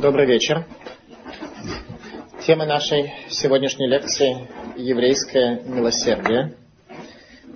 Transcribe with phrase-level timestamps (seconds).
[0.00, 0.64] Добрый вечер.
[2.46, 4.46] Тема нашей сегодняшней лекции–
[4.76, 6.54] еврейское милосердие,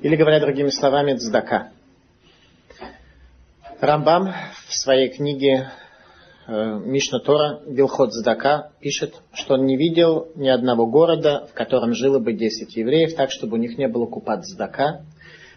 [0.02, 1.70] или, говоря другими словами, цдака.
[3.80, 4.32] Рамбам
[4.66, 5.70] в своей книге
[6.48, 11.94] э, Мишна Тора Билхот Цдака пишет, что он не видел ни одного города, в котором
[11.94, 15.02] жило бы 10 евреев, так, чтобы у них не было купат Цдака,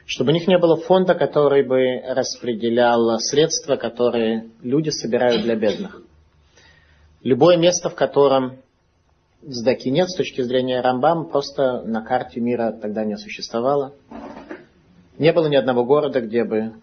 [0.06, 6.04] чтобы у них не было фонда, который бы распределял средства, которые люди собирают для бедных.
[7.23, 8.58] Любое место, в котором
[9.41, 13.94] Здаки нет, с точки зрения Рамбам, просто на карте мира тогда не существовало.
[15.18, 16.73] Не было ни одного города, где бы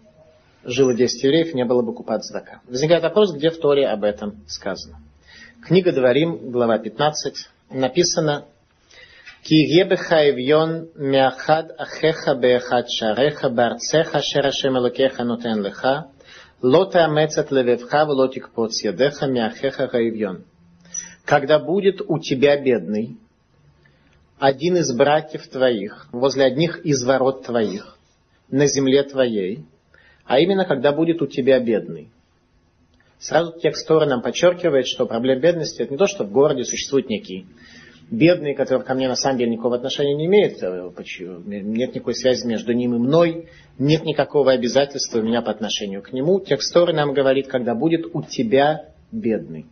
[0.63, 2.61] жило 10 евреев, не было бы купать Здака.
[2.67, 4.99] Возникает вопрос, где в Торе об этом сказано.
[5.63, 8.45] Книга Дворим, глава 15, написано
[11.77, 15.61] ахеха беахад шареха барцеха шерашем нутен
[21.25, 23.17] когда будет у тебя бедный,
[24.37, 27.97] один из братьев твоих, возле одних из ворот твоих,
[28.49, 29.65] на земле твоей,
[30.25, 32.11] а именно, когда будет у тебя бедный.
[33.17, 37.09] Сразу текст Тора нам подчеркивает, что проблема бедности– это не то, что в городе существует
[37.09, 37.47] некий
[38.11, 42.45] бедный, который ко мне на самом деле никакого отношения не имеет, э, нет никакой связи
[42.45, 43.47] между ним и мной,
[43.79, 46.39] нет никакого обязательства у меня по отношению к нему.
[46.41, 49.65] Текст нам говорит, когда будет у тебя бедный.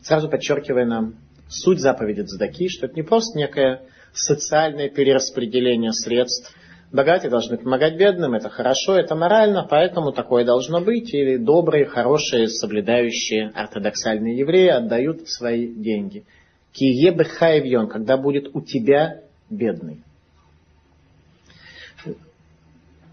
[0.00, 1.14] Сразу подчеркивая нам
[1.48, 3.82] суть заповеди Цдаки, что это не просто некое
[4.14, 6.54] социальное перераспределение средств,
[6.92, 11.14] Богатые должны помогать бедным, это хорошо, это морально, поэтому такое должно быть.
[11.14, 16.26] Или добрые, хорошие, соблюдающие ортодоксальные евреи отдают свои деньги.
[16.72, 20.02] Кие бехаевьон, когда будет у тебя бедный.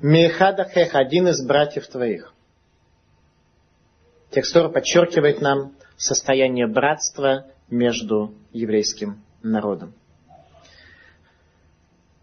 [0.02, 2.33] Мехадахех, один из братьев твоих.
[4.30, 9.93] Текстура подчеркивает нам состояние братства между еврейским народом.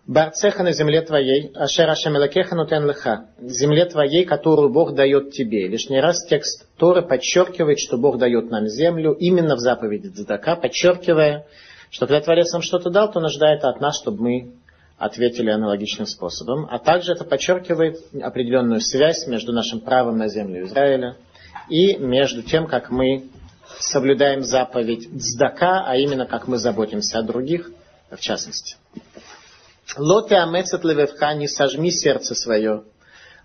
[0.07, 5.67] Барцеха на земле твоей, ашер ашем элакеха нутен леха, земле твоей, которую Бог дает тебе.
[5.67, 11.47] Лишний раз текст Торы подчеркивает, что Бог дает нам землю именно в заповеди Дзадака, подчеркивая,
[11.91, 14.53] что когда Творец нам что-то дал, то нуждает от нас, чтобы мы
[14.97, 16.69] ответили аналогичным способом.
[16.71, 21.17] А также это подчеркивает определенную связь между нашим правом на землю Израиля
[21.69, 23.25] и между тем, как мы
[23.81, 27.73] соблюдаем заповедь Дздака, а именно как мы заботимся о других,
[28.09, 28.77] в частности.
[29.97, 32.85] Лоте амецет левевха, не сожми сердце свое.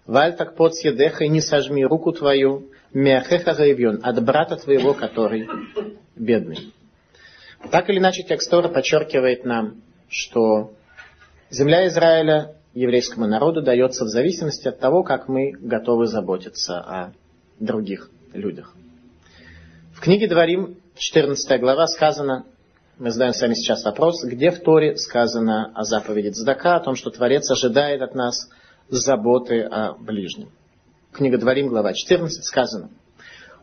[0.06, 2.72] Валь так под съедеха, не сожми руку твою.
[2.94, 5.48] Мяхеха гаевьон, от брата твоего, который
[6.16, 6.74] бедный.
[7.70, 10.74] Так или иначе, текст подчеркивает нам, что
[11.50, 17.14] земля Израиля еврейскому народу дается в зависимости от того, как мы готовы заботиться о
[17.60, 18.74] других людях.
[19.94, 22.46] В книге Дворим, 14 глава, сказано,
[22.98, 27.10] мы задаем сами сейчас вопрос, где в Торе сказано о заповеди Дздака, о том, что
[27.10, 28.50] Творец ожидает от нас
[28.90, 30.50] заботы о ближнем.
[31.12, 32.90] Книга Дворим, глава 14, сказано.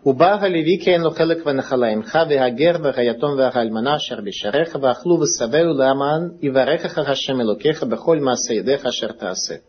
[0.05, 6.88] Убага левики эну хелек ванахалаим хави агер вагаятом вагальмана шарбишареха вахлу васавеу ламан и вареха
[6.88, 9.62] хахашем илукеха бехоль масаидеха шертасе.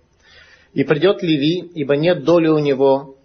[0.73, 3.15] И придет Леви, ибо нет доли у него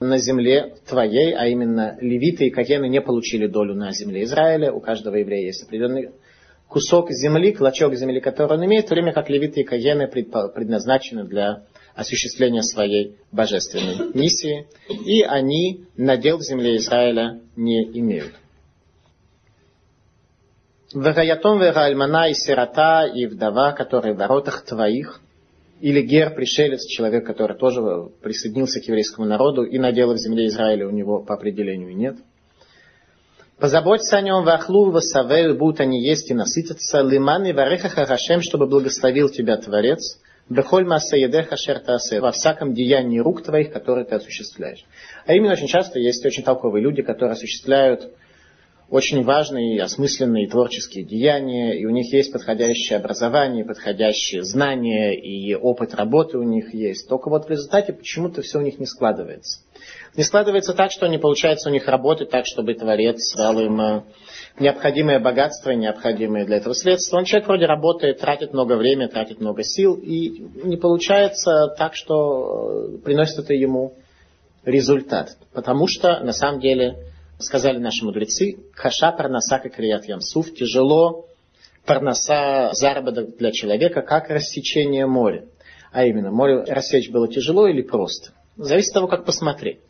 [0.00, 4.72] на земле твоей, а именно левиты и кагены не получили долю на земле Израиля.
[4.72, 6.10] У каждого еврея есть определенный
[6.68, 11.24] кусок земли, клочок земли, который он имеет, в то время как левиты и кагены предназначены
[11.24, 18.32] для осуществления своей божественной миссии, и они надел в земле Израиля не имеют.
[20.94, 25.20] Вагаятом вера альмана и сирота и вдова, которые в воротах твоих–
[25.80, 27.80] или гер, пришелец, человек, который тоже
[28.22, 32.16] присоединился к еврейскому народу и надел в земле Израиля, у него по определению нет.
[33.58, 38.66] Позаботься о нем, вахлу, васавею, будут они есть и насытятся, лиман и вареха харашем, чтобы
[38.66, 40.18] благословил тебя Творец,
[40.48, 44.84] бехоль масаедеха шертасе, во всяком деянии рук твоих, которые ты осуществляешь.
[45.26, 48.10] А именно очень часто есть очень толковые люди, которые осуществляют
[48.90, 55.94] очень важные, осмысленные творческие деяния, и у них есть подходящее образование, подходящие знания, и опыт
[55.94, 57.08] работы у них есть.
[57.08, 59.60] Только вот в результате почему-то все у них не складывается.
[60.16, 64.02] Не складывается так, что не получается у них работать так, чтобы Творец дал им э,
[64.58, 67.18] необходимое богатство, необходимые для этого средства.
[67.18, 72.96] Он человек вроде работает, тратит много времени, тратит много сил, и не получается так, что
[72.96, 73.94] э, приносит это ему
[74.64, 75.36] результат.
[75.52, 76.96] Потому что, на самом деле,
[77.40, 81.26] сказали наши мудрецы, хаша парнаса как рият ямсуф, тяжело
[81.84, 85.46] парнаса, заработок для человека, как рассечение моря.
[85.92, 88.32] А именно, море рассечь было тяжело или просто.
[88.56, 89.80] Зависит от того, как посмотреть.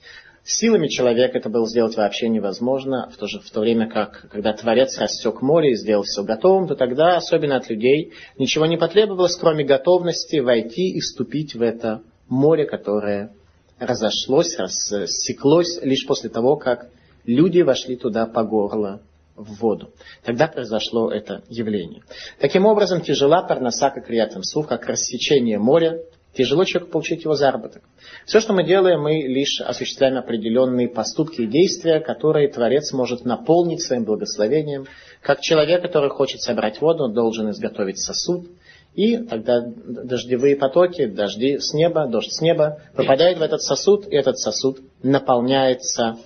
[0.43, 4.55] Силами человека это было сделать вообще невозможно, в то, же, в то время как, когда
[4.55, 9.37] Творец рассек море и сделал все готовым, то тогда, особенно от людей, ничего не потребовалось,
[9.37, 13.33] кроме готовности войти и вступить в это море, которое
[13.79, 16.89] разошлось, рассеклось лишь после того, как
[17.25, 19.01] люди вошли туда по горло
[19.37, 19.91] в воду.
[20.25, 22.03] Тогда произошло это явление.
[22.39, 26.01] Таким образом, тяжела парноса, как рядом сух, как рассечение моря,
[26.35, 27.83] тяжело человеку получить его заработок.
[28.27, 33.83] Все, что мы делаем, мы лишь осуществляем определенные поступки и действия, которые Творец может наполнить
[33.83, 34.87] своим благословением.
[35.23, 38.47] Как человек, который хочет собрать воду, он должен изготовить сосуд,
[38.95, 44.17] и тогда дождевые потоки, дожди с неба, дождь с неба попадает в этот сосуд, и
[44.17, 46.17] этот сосуд наполняется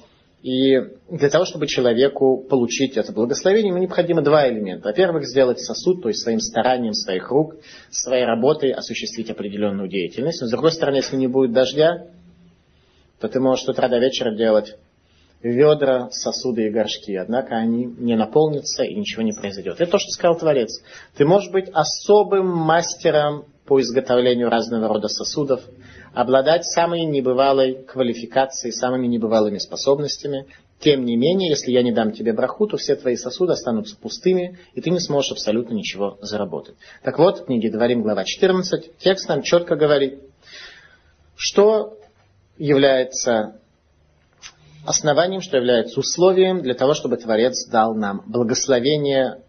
[0.45, 4.89] и для того, чтобы человеку получить это благословение, ему необходимо два элемента.
[4.89, 7.57] Во-первых, сделать сосуд, то есть своим старанием своих рук,
[7.91, 10.43] своей работой осуществить определенную деятельность.
[10.43, 12.09] Но с другой стороны, если не будет дождя,
[13.21, 14.77] то ты можешь с утра до вечера делать
[15.41, 17.17] ведра, сосуды и горшки.
[17.17, 19.81] Однако они не наполнятся и ничего не произойдет.
[19.81, 20.83] Это то, что сказал Творец.
[21.17, 25.63] Ты можешь быть особым мастером по изготовлению разного рода сосудов,
[26.15, 30.47] обладать самой небывалой квалификацией, самыми небывалыми способностями.
[30.79, 34.59] Тем не менее, если я не дам тебе браху, то все твои сосуды останутся пустыми,
[34.75, 36.77] и ты не сможешь абсолютно ничего заработать.
[37.03, 40.21] Так вот, в книге Дворим, глава 14, текст нам четко говорит,
[41.37, 41.99] что
[42.59, 43.61] является
[44.87, 49.43] основанием, что является условием для того, чтобы Творец дал нам благословение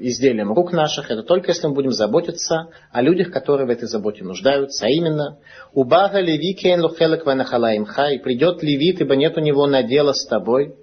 [0.00, 4.24] изделием рук наших, это только если мы будем заботиться о людях, которые в этой заботе
[4.24, 5.38] нуждаются, а именно
[5.72, 10.74] «Убага леви кен лухелек ванахалаимха» и придет левит, ибо нет у него надела с тобой,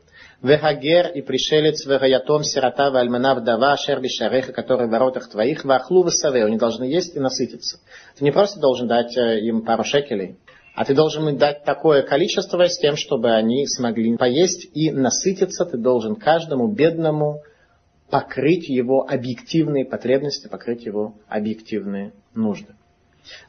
[0.41, 6.45] «Вехагер» и пришелец «Вегаятом сирота вальмана вдова ашер бишареха», который в воротах твоих, «Вахлу высаве»
[6.45, 7.79] они должны есть и насытиться.
[8.17, 10.37] Ты не просто должен дать э, им пару шекелей,
[10.75, 15.65] а ты должен им дать такое количество с тем, чтобы они смогли поесть и насытиться.
[15.65, 17.41] Ты должен каждому бедному
[18.09, 22.75] покрыть его объективные потребности, покрыть его объективные нужды.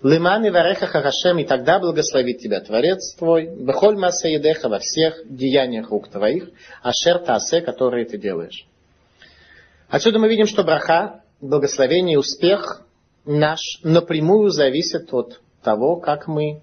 [0.02, 5.20] Лиман и вареха харашем, и тогда благословит тебя Творец твой, бехоль масса едеха во всех
[5.26, 6.48] деяниях рук твоих,
[6.82, 8.66] ашер таасе, которые ты делаешь.
[9.88, 12.82] Отсюда мы видим, что браха, благословение и успех
[13.26, 16.60] наш напрямую зависит от того, как мы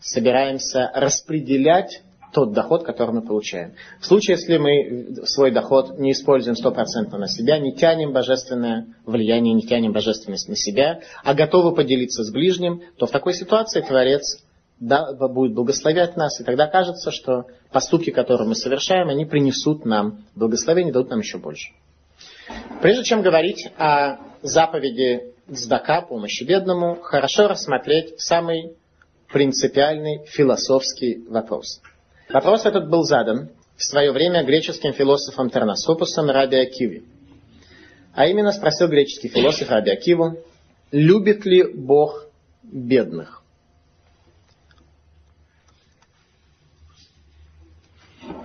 [0.00, 2.02] собираемся распределять
[2.36, 3.72] тот доход, который мы получаем.
[3.98, 9.54] В случае, если мы свой доход не используем стопроцентно на себя, не тянем божественное влияние,
[9.54, 14.44] не тянем божественность на себя, а готовы поделиться с ближним, то в такой ситуации Творец
[14.78, 20.92] будет благословлять нас, и тогда кажется, что поступки, которые мы совершаем, они принесут нам благословение,
[20.92, 21.70] дадут нам еще больше.
[22.82, 28.74] Прежде чем говорить о заповеди Здака, помощи бедному, хорошо рассмотреть самый
[29.32, 31.80] принципиальный философский вопрос–
[32.28, 37.04] Вопрос этот был задан в свое время греческим философом Терносопусом Раби Акиви.
[38.14, 40.38] А именно спросил греческий философ Раби Акиву,
[40.90, 42.26] любит ли Бог
[42.62, 43.42] бедных?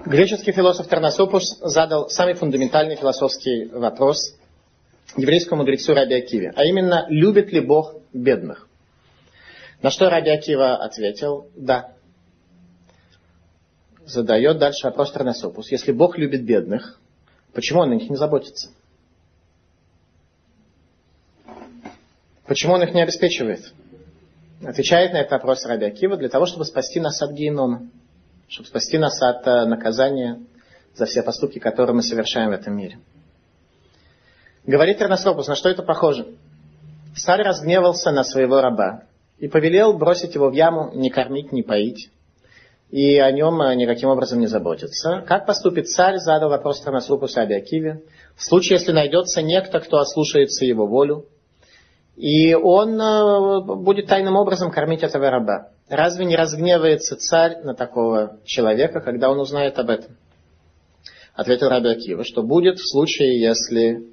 [0.05, 4.35] Греческий философ Терносопус задал самый фундаментальный философский вопрос
[5.15, 8.67] еврейскому мудрецу Раби Акиве, а именно, любит ли Бог бедных?
[9.81, 11.93] На что Раби Акива ответил, да,
[14.11, 15.71] задает дальше вопрос Тернесопус.
[15.71, 16.99] Если Бог любит бедных,
[17.53, 18.69] почему Он о них не заботится?
[22.45, 23.73] Почему Он их не обеспечивает?
[24.63, 27.87] Отвечает на этот вопрос Раби Акива для того, чтобы спасти нас от генома,
[28.47, 30.39] чтобы спасти нас от э, наказания
[30.93, 32.99] за все поступки, которые мы совершаем в этом мире.
[34.65, 36.27] Говорит Терносопус, на что это похоже?
[37.15, 39.05] Царь разгневался на своего раба
[39.39, 42.11] и повелел бросить его в яму, не кормить, не поить
[42.91, 45.23] и о нем э, никаким образом не заботится.
[45.25, 48.03] Как поступит царь, задал вопрос Танасрупу Саби Акиве.
[48.35, 51.25] В случае, если найдется некто, кто ослушается его волю,
[52.17, 55.69] и он э, будет тайным образом кормить этого раба.
[55.87, 60.17] Разве не разгневается царь на такого человека, когда он узнает об этом?
[61.33, 64.05] Ответил Раби Акива, что будет в случае, если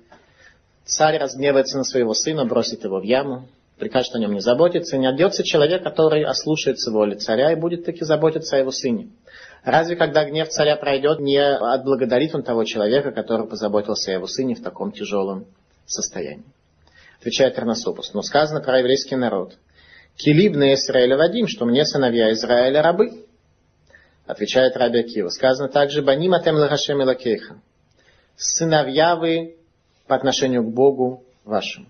[0.84, 4.98] царь разгневается на своего сына, бросит его в яму, прикажет о нем не заботиться, и
[4.98, 9.10] не отдется человек, который ослушается воли царя и будет таки заботиться о его сыне.
[9.64, 14.54] Разве когда гнев царя пройдет, не отблагодарит он того человека, который позаботился о его сыне
[14.54, 15.46] в таком тяжелом
[15.86, 16.44] состоянии?
[17.20, 18.14] Отвечает Терносопус.
[18.14, 19.56] Но сказано про еврейский народ.
[20.16, 23.24] Килибны Израиля Вадим, что мне сыновья Израиля рабы.
[24.26, 25.28] Отвечает Раби Акива.
[25.28, 27.60] Сказано также Баним Атем Лахашем Лакейха.
[28.36, 29.56] Сыновья вы
[30.06, 31.86] по отношению к Богу вашему.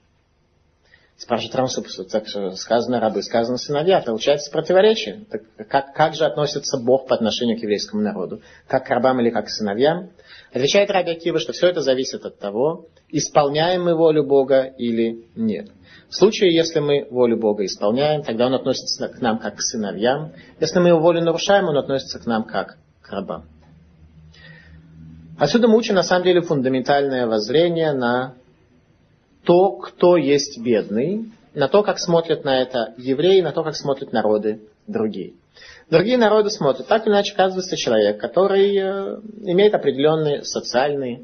[1.18, 4.00] Спрашивает Рамсу, так сказано рабы, сказано сыновья.
[4.00, 5.24] Получается противоречие.
[5.28, 8.40] Так как, как же относится Бог по отношению к еврейскому народу?
[8.68, 10.10] Как к рабам или как к сыновьям?
[10.52, 15.70] Отвечает Раби Акива, что все это зависит от того, исполняем мы волю Бога или нет.
[16.08, 20.32] В случае, если мы волю Бога исполняем, тогда Он относится к нам как к сыновьям.
[20.60, 23.44] Если мы Его волю нарушаем, Он относится к нам как к рабам.
[25.36, 28.34] Отсюда мы учим на самом деле фундаментальное воззрение на
[29.48, 31.24] то, кто есть бедный,
[31.54, 35.32] на то, как смотрят на это евреи, на то, как смотрят народы другие.
[35.88, 41.22] Другие народы смотрят, так или иначе оказывается человек, который э, имеет определенные социальные,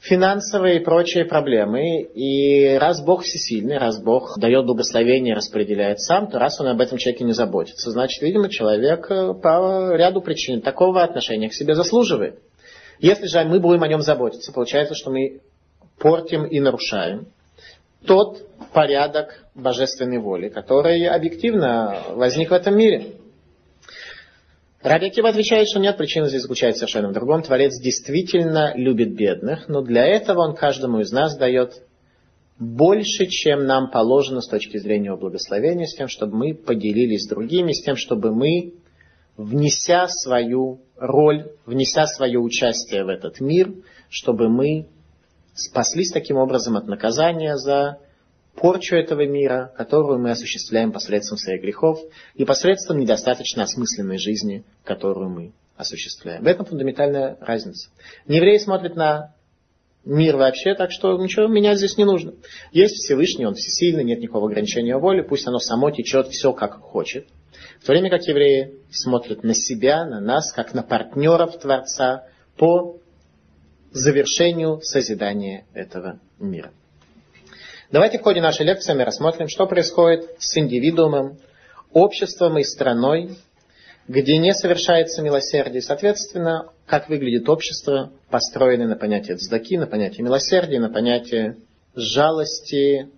[0.00, 2.02] финансовые и прочие проблемы.
[2.02, 6.98] И раз Бог всесильный, раз Бог дает благословение, распределяет сам, то раз он об этом
[6.98, 12.40] человеке не заботится, значит, видимо, человек э, по ряду причин такого отношения к себе заслуживает.
[12.98, 15.40] Если же мы будем о нем заботиться, получается, что мы
[15.98, 17.26] портим и нарушаем
[18.06, 23.14] тот порядок божественной воли, который объективно возник в этом мире.
[24.82, 27.42] Раби отвечает, что нет, причина здесь заключается совершенно в другом.
[27.42, 31.82] Творец действительно любит бедных, но для этого он каждому из нас дает
[32.58, 37.28] больше, чем нам положено с точки зрения его благословения, с тем, чтобы мы поделились с
[37.28, 38.74] другими, с тем, чтобы мы,
[39.36, 43.72] внеся свою роль, внеся свое участие в этот мир,
[44.10, 44.88] чтобы мы
[45.54, 47.98] спаслись таким образом от наказания за
[48.54, 52.00] порчу этого мира, которую мы осуществляем посредством своих грехов
[52.34, 56.42] и посредством недостаточно осмысленной жизни, которую мы осуществляем.
[56.42, 57.90] В этом фундаментальная разница.
[58.26, 59.34] Неевреи смотрят на
[60.04, 62.34] мир вообще, так что ничего менять здесь не нужно.
[62.72, 67.26] Есть Всевышний, Он всесильный, нет никакого ограничения воли, пусть оно само течет все как хочет.
[67.80, 72.98] В то время как евреи смотрят на себя, на нас, как на партнеров Творца по
[73.92, 76.72] завершению созидания этого мира.
[77.90, 81.38] Давайте в ходе нашей лекции мы рассмотрим, что происходит с индивидуумом,
[81.92, 83.36] обществом и страной,
[84.08, 85.82] где не совершается милосердие.
[85.82, 91.58] Соответственно, как выглядит общество, построенное на понятие цдаки, на понятие милосердия, на понятие
[91.94, 93.10] жалости,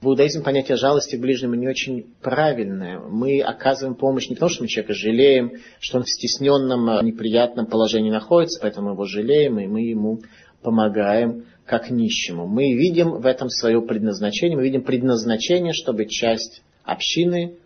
[0.00, 3.00] в иудаизме понятие жалости к ближнему не очень правильное.
[3.00, 7.66] Мы оказываем помощь не потому, что мы человека жалеем, что он в стесненном, э, неприятном
[7.66, 10.20] положении находится, поэтому мы его жалеем, и мы ему
[10.62, 12.46] помогаем как нищему.
[12.46, 17.56] Мы видим в этом свое предназначение, мы видим предназначение, чтобы часть общины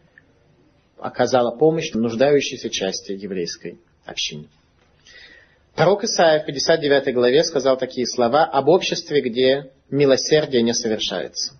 [0.99, 4.47] оказала помощь нуждающейся части еврейской общины.
[5.75, 11.55] Пророк Исаия в 59 главе сказал такие слова об обществе, где милосердие не совершается.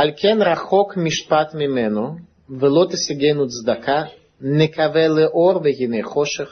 [0.00, 2.06] Алькен рахок мишпат мимену,
[2.48, 4.10] вело тесигену цдака,
[4.40, 6.50] некаве леор вегине хошех,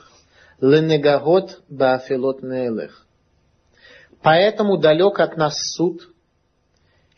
[0.63, 3.07] ленегагот баафилот неэлех.
[4.23, 6.09] Поэтому далек от нас суд,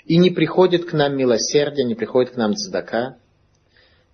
[0.04, 3.18] и не приходит к нам милосердие, не приходит к нам цдака.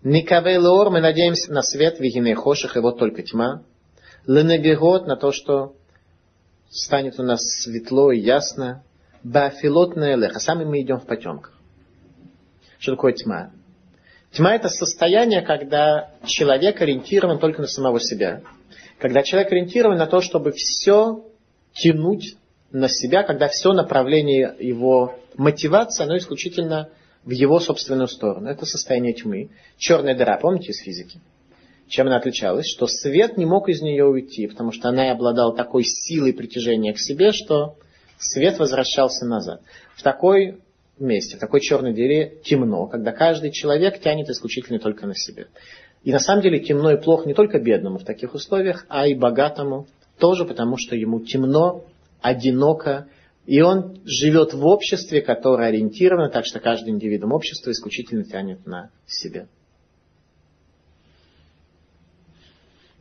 [0.02, 3.62] Никаве леор, мы надеемся на свет, вегине хошех, и вот только тьма.
[4.26, 5.76] Ленегагот, на то, что
[6.68, 8.84] станет у нас светло и ясно.
[9.22, 11.61] Баафилот неэлех, а сами мы идем в потемках.
[12.82, 13.52] Что такое тьма?
[14.32, 18.42] Тьма это состояние, когда человек ориентирован только на самого себя.
[18.98, 21.24] Когда человек ориентирован на то, чтобы все
[21.74, 22.34] тянуть
[22.72, 26.88] на себя, когда все направление его мотивации, оно исключительно
[27.22, 28.48] в его собственную сторону.
[28.48, 29.50] Это состояние тьмы.
[29.78, 31.20] Черная дыра, помните из физики?
[31.86, 32.66] Чем она отличалась?
[32.66, 36.98] Что свет не мог из нее уйти, потому что она обладала такой силой притяжения к
[36.98, 37.76] себе, что
[38.18, 39.60] свет возвращался назад.
[39.94, 40.61] В такой
[41.02, 45.46] месте, в такой черной дыре темно, когда каждый человек тянет исключительно только на себя.
[46.02, 49.14] И на самом деле темно и плохо не только бедному в таких условиях, а и
[49.14, 49.86] богатому
[50.18, 51.84] тоже, потому что ему темно,
[52.20, 53.08] одиноко,
[53.46, 58.90] и он живет в обществе, которое ориентировано, так что каждый индивидуум общества исключительно тянет на
[59.06, 59.46] себя.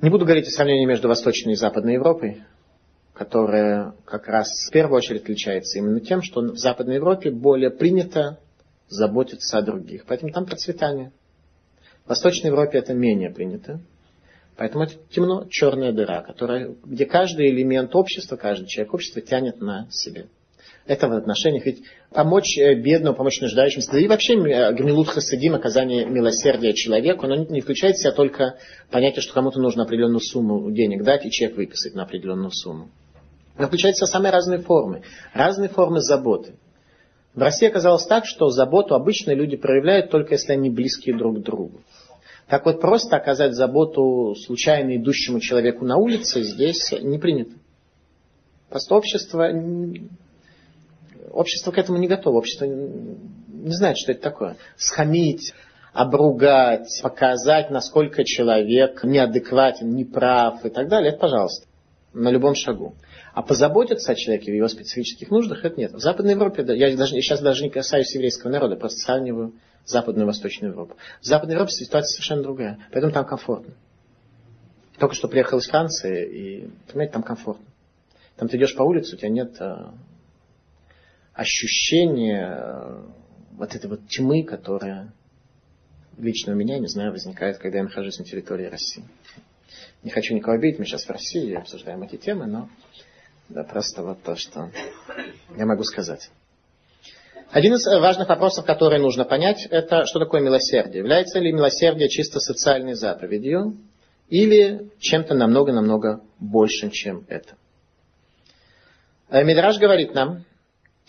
[0.02, 2.44] Не буду говорить о сравнении между Восточной и Западной Европой
[3.14, 8.40] которая как раз в первую очередь отличается именно тем, что в Западной Европе более принято
[8.88, 10.06] заботиться о других.
[10.06, 11.12] Поэтому там процветание.
[12.06, 13.80] В Восточной Европе это менее принято.
[14.58, 19.88] Поэтому это темно, черная дыра, которая, где каждый элемент общества, каждый человек общества тянет на
[19.90, 20.28] себе.
[20.86, 21.66] Это в отношениях.
[21.66, 27.26] Ведь помочь э, бедному, помочь нуждающимся, да и вообще э, гмилут хасадим, оказание милосердия человеку,
[27.26, 28.58] оно не включает в себя только
[28.90, 32.90] понятие, что кому-то нужно определенную сумму денег дать и чек выписать на определенную сумму.
[33.58, 35.04] Она включает в себя самые разные формы,
[35.34, 36.56] разные формы заботы.
[37.34, 41.44] В России оказалось так, что заботу обычно люди проявляют только если они близкие друг к
[41.44, 41.82] другу.
[42.48, 47.54] Так вот, просто оказать заботу случайно идущему человеку на улице здесь не принято.
[48.70, 49.50] Просто общество,
[51.32, 54.58] общество к этому не готово, общество не знает, что это такое.
[54.76, 55.54] Схамить,
[55.94, 61.68] обругать, показать, насколько человек неадекватен, неправ и так далее, это пожалуйста,
[62.14, 62.96] на любом шагу.
[63.34, 65.94] А позаботиться о человеке в его специфических нуждах, это нет.
[65.94, 69.54] В Западной Европе, я, даже, я сейчас даже не касаюсь еврейского народа, просто сравниваю
[69.86, 70.98] Западную и Восточную Европу.
[71.22, 73.74] В Западной Европе ситуация совершенно другая, поэтому там комфортно.
[74.98, 77.66] Только что приехал из Франции, и, понимаете, там комфортно.
[78.36, 79.94] Там ты идешь по улице, у тебя нет а,
[81.34, 83.06] ощущения а,
[83.54, 85.14] вот этой вот тьмы, которая
[86.18, 89.04] лично у меня, не знаю, возникает, когда я нахожусь на территории России.
[90.04, 92.70] Не хочу никого обидеть, мы сейчас в России обсуждаем эти темы, но
[93.54, 94.72] да, просто вот то, что
[95.58, 96.30] я могу сказать.
[97.52, 101.00] Один из важных вопросов, который нужно понять, это что такое милосердие.
[101.00, 103.78] Является ли милосердие чисто социальной заповедью
[104.30, 107.56] или чем-то намного-намного большим, чем это.
[109.30, 110.46] Э, Мидраж говорит нам,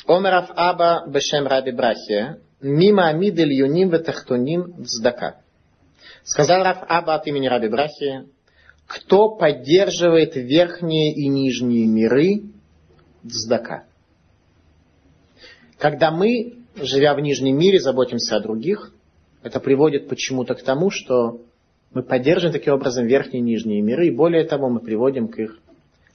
[0.07, 5.37] Омерав Аба Бешем Раби Брахия, Мима Амидель Юним Ветахтуним Вздака.
[6.25, 8.27] Сказал Раф Аба от имени Раби Брахи,
[8.93, 12.43] кто поддерживает верхние и нижние миры
[13.23, 13.85] Вздака.
[15.79, 18.93] Когда мы, живя в нижнем мире, заботимся о других,
[19.43, 21.41] это приводит почему-то к тому, что
[21.95, 25.59] мы поддерживаем таким образом верхние и нижние миры, и более того, мы приводим к их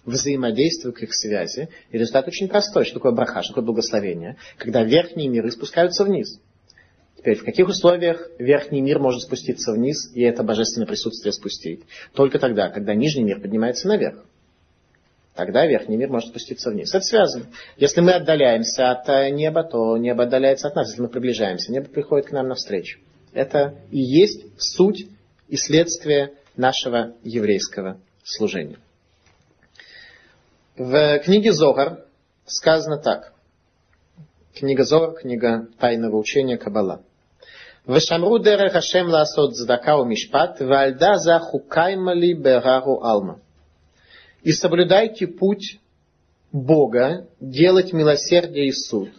[0.05, 1.69] взаимодействию, к их связи.
[1.89, 2.85] И результат очень простой.
[2.85, 4.37] Что такое браха, что такое благословение?
[4.57, 6.39] Когда верхние миры спускаются вниз.
[7.27, 11.81] Теперь, в каких условиях верхний мир может спуститься вниз, и это божественное присутствие спустить?
[12.13, 14.23] Только тогда, когда нижний мир поднимается наверх.
[15.35, 16.95] Тогда верхний мир может спуститься вниз.
[16.95, 17.47] Это связано.
[17.75, 20.87] Если мы отдаляемся от э, неба, то небо отдаляется от нас.
[20.87, 22.97] Если мы приближаемся, небо приходит к нам навстречу.
[23.33, 25.07] Это и есть суть
[25.49, 28.77] и следствие нашего еврейского служения.
[30.77, 32.05] В книге Зогар
[32.45, 33.33] сказано так.
[34.55, 37.03] Книга Зогар, книга тайного учения Каббала.
[37.87, 43.39] Вешамру дерех Хашем ласот здака у мишпат, вальда за хукаймали берару алма.
[44.43, 45.79] И соблюдайте путь
[46.51, 49.09] Бога, делать милосердие и суд.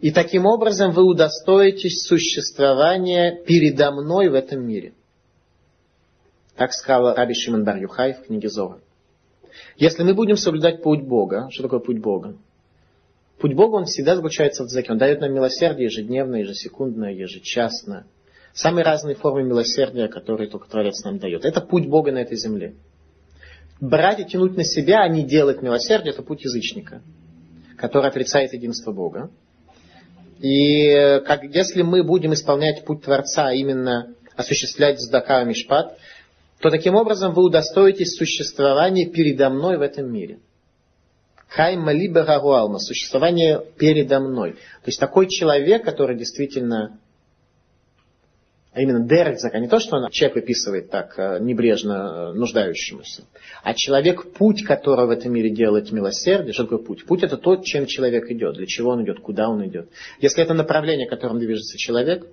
[0.00, 4.92] И таким образом вы удостоитесь существования передо мной в этом мире.
[6.56, 8.80] Так сказал Раби Шимон Бар Юхай в книге Зора.
[9.76, 12.36] Если мы будем соблюдать путь Бога, что такое путь Бога?
[13.38, 14.92] Путь Бога, он всегда заключается в заке.
[14.92, 18.06] Он дает нам милосердие ежедневно, ежесекундно, ежечасно.
[18.54, 21.44] Самые разные формы милосердия, которые только Творец нам дает.
[21.44, 22.74] Это путь Бога на этой земле.
[23.80, 27.02] Брать и тянуть на себя, а не делать милосердие, это путь язычника,
[27.76, 29.30] который отрицает единство Бога.
[30.40, 35.96] И как, если мы будем исполнять путь Творца, а именно осуществлять Здака Мишпат,
[36.60, 40.38] то таким образом вы удостоитесь существования передо мной в этом мире.
[41.54, 44.52] Хай малиба гаруалма, существование передо мной.
[44.52, 46.98] То есть такой человек, который действительно,
[48.72, 53.24] а именно дерзак, а не то, что он человек выписывает так э, небрежно э, нуждающемуся,
[53.62, 57.04] а человек, путь которого в этом мире делает милосердие, что такое путь?
[57.04, 59.90] Путь это то, чем человек идет, для чего он идет, куда он идет.
[60.20, 62.26] Если это направление, которым движется человек,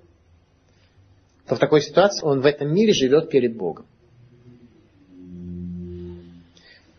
[1.46, 3.84] то в такой ситуации он в этом мире живет перед Богом.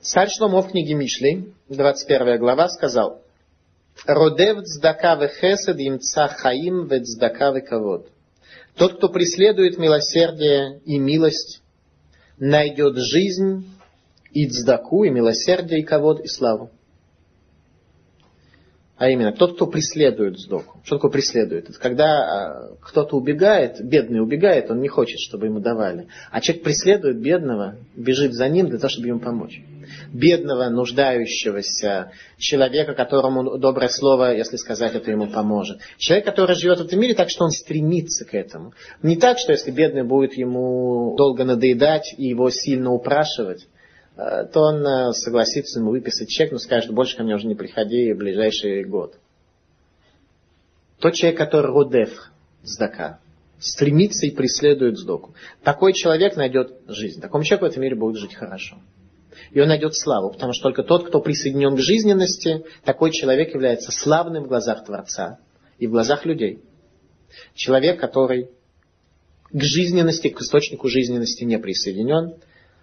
[0.01, 3.21] Царь Шломо в книге Мишлей, 21 глава, сказал,
[4.07, 8.07] «Родев цдака вехесед имца хаим ве цдака кавод».
[8.75, 11.61] Тот, кто преследует милосердие и милость,
[12.39, 13.69] найдет жизнь
[14.31, 16.71] и цдаку, и милосердие, и кавод, и славу.
[18.97, 20.79] А именно, тот, кто преследует сдоку.
[20.83, 21.69] Что такое преследует?
[21.69, 26.07] Это когда а, кто-то убегает, бедный убегает, он не хочет, чтобы ему давали.
[26.31, 29.61] А человек преследует бедного, бежит за ним для того, чтобы ему помочь.
[30.13, 35.79] Бедного, нуждающегося, человека, которому доброе слово, если сказать, это ему поможет.
[35.97, 38.73] Человек, который живет в этом мире так, что он стремится к этому.
[39.01, 43.67] Не так, что если бедный будет ему долго надоедать и его сильно упрашивать,
[44.21, 47.55] Э, то он э, согласится ему выписать чек, но скажет, больше ко мне уже не
[47.55, 49.15] приходи в ближайший год.
[50.99, 53.19] Тот человек, который родев, сдака,
[53.59, 55.33] стремится и преследует сдоку.
[55.63, 57.21] Такой человек найдет жизнь.
[57.21, 58.77] Такому человеку в этом мире будет жить хорошо.
[59.51, 63.91] И он найдет славу, потому что только тот, кто присоединен к жизненности, такой человек является
[63.91, 65.39] славным в глазах Творца
[65.77, 66.59] и в глазах людей.
[67.55, 68.49] Человек, который
[69.51, 72.35] к жизненности, к источнику жизненности не присоединен,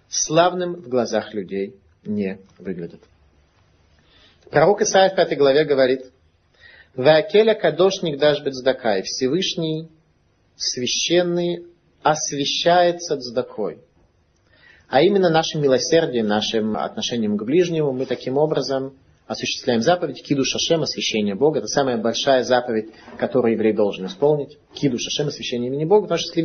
[0.07, 3.01] славным в глазах людей не выглядит.
[4.49, 6.11] Пророк Исаия в пятой главе говорит,
[6.95, 9.89] «Ваакеля кадошник дашь бецдакай, Всевышний,
[10.55, 11.67] священный,
[12.01, 13.79] освящается цдакой».
[14.89, 18.93] А именно нашим милосердием, нашим отношением к ближнему мы таким образом
[19.27, 21.59] осуществляем заповедь Киду Шашем, освящение Бога.
[21.59, 24.57] Это самая большая заповедь, которую еврей должен исполнить.
[24.73, 26.07] Киду Шашем, освящение имени Бога.
[26.07, 26.39] Потому что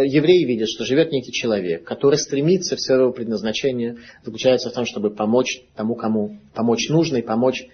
[0.00, 5.10] евреи видят, что живет некий человек, который стремится, все его предназначение заключается в том, чтобы
[5.10, 7.66] помочь тому, кому помочь нужно и помочь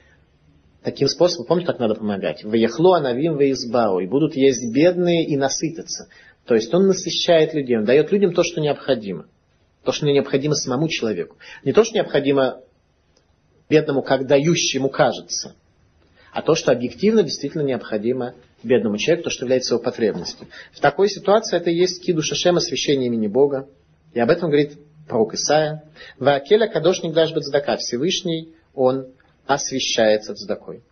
[0.82, 1.46] таким способом.
[1.48, 2.42] Помните, как надо помогать?
[2.44, 4.00] Ваяхло анавим ваизбау.
[4.00, 6.08] И будут есть бедные и насытятся.
[6.46, 9.26] То есть он насыщает людей, он дает людям то, что необходимо.
[9.84, 11.36] То, что необходимо самому человеку.
[11.62, 12.60] Не то, что необходимо
[13.68, 15.54] бедному, как дающему кажется,
[16.32, 20.48] а то, что объективно действительно необходимо бедному человеку, то, что является его потребностью.
[20.72, 23.68] В такой ситуации это и есть киду шашем, освящение имени Бога.
[24.14, 25.84] И об этом говорит пророк Исаия.
[26.18, 27.76] Ваакеля кадошник даже цдака.
[27.76, 29.06] Всевышний, он
[29.46, 30.82] освящается цдакой.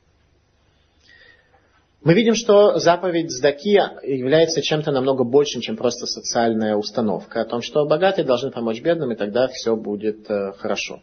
[2.05, 7.63] Мы видим, что заповедь Здаки является чем-то намного большим, чем просто социальная установка о том,
[7.63, 11.01] что богатые должны помочь бедным, и тогда все будет э, хорошо.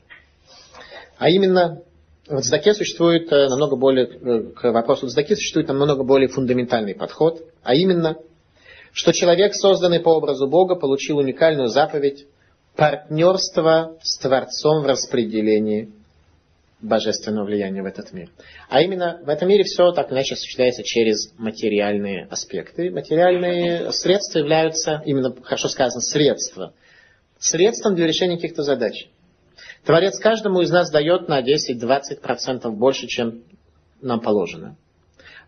[1.17, 1.83] А именно,
[2.27, 7.45] в Цдаке существует э, намного более, э, к вопросу Цдаки существует намного более фундаментальный подход,
[7.63, 8.17] а именно,
[8.91, 12.27] что человек, созданный по образу Бога, получил уникальную заповедь
[12.75, 15.93] партнерства с Творцом в распределении
[16.81, 18.29] божественного влияния в этот мир.
[18.69, 22.89] А именно, в этом мире все так иначе осуществляется через материальные аспекты.
[22.89, 26.73] Материальные средства являются, именно хорошо сказано, средства.
[27.37, 29.09] Средством для решения каких-то задач.
[29.85, 33.43] Творец каждому из нас дает на 10-20% больше, чем
[34.01, 34.77] нам положено.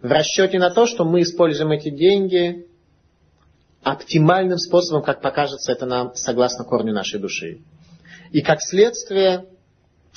[0.01, 2.65] В расчете на то, что мы используем эти деньги
[3.83, 7.59] оптимальным способом, как покажется это нам согласно корню нашей души.
[8.31, 9.45] И как следствие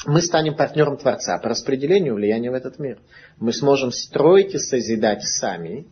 [0.07, 2.99] мы станем партнером Творца по распределению влияния в этот мир.
[3.39, 5.87] Мы сможем строить и созидать сами,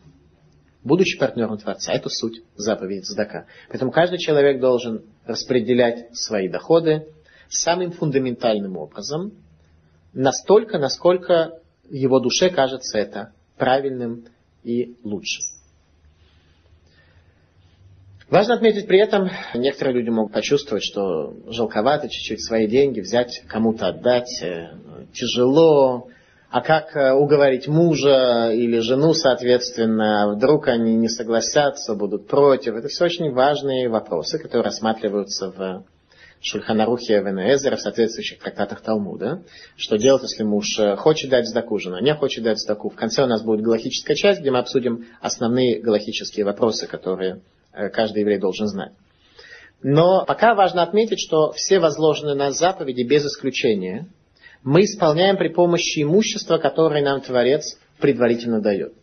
[0.82, 1.92] будучи партнером Творца.
[1.92, 3.46] Это суть заповеди Цдака.
[3.68, 7.06] Поэтому каждый человек должен распределять свои доходы
[7.48, 9.32] самым фундаментальным образом,
[10.12, 14.26] настолько, насколько его душе кажется это правильным
[14.64, 15.44] и лучшим.
[18.32, 23.88] Важно отметить при этом, некоторые люди могут почувствовать, что жалковато чуть-чуть свои деньги взять, кому-то
[23.88, 24.70] отдать, э,
[25.12, 26.08] тяжело,
[26.48, 32.74] а как э, уговорить мужа или жену, соответственно, вдруг они не согласятся, будут против.
[32.74, 35.84] Это все очень важные вопросы, которые рассматриваются в
[36.40, 39.42] Шульханарухе Венеэзера в соответствующих трактатах Талмуда.
[39.76, 42.88] Что делать, если муж э, хочет дать сдаку, жена не хочет дать сдаку.
[42.88, 47.42] В конце у нас будет галахическая часть, где мы обсудим основные галахические вопросы, которые
[47.72, 48.92] каждый еврей должен знать.
[49.82, 54.06] Но пока важно отметить, что все возложенные на заповеди без исключения
[54.62, 58.94] мы исполняем при помощи имущества, которое нам Творец предварительно дает.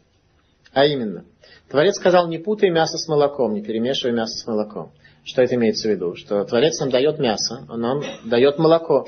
[0.72, 1.26] А именно,
[1.70, 4.92] Творец сказал, не путай мясо с молоком, не перемешивай мясо с молоком.
[5.26, 6.16] Что это имеется в виду?
[6.16, 9.06] Что Творец нам дает мясо, он нам дает молоко.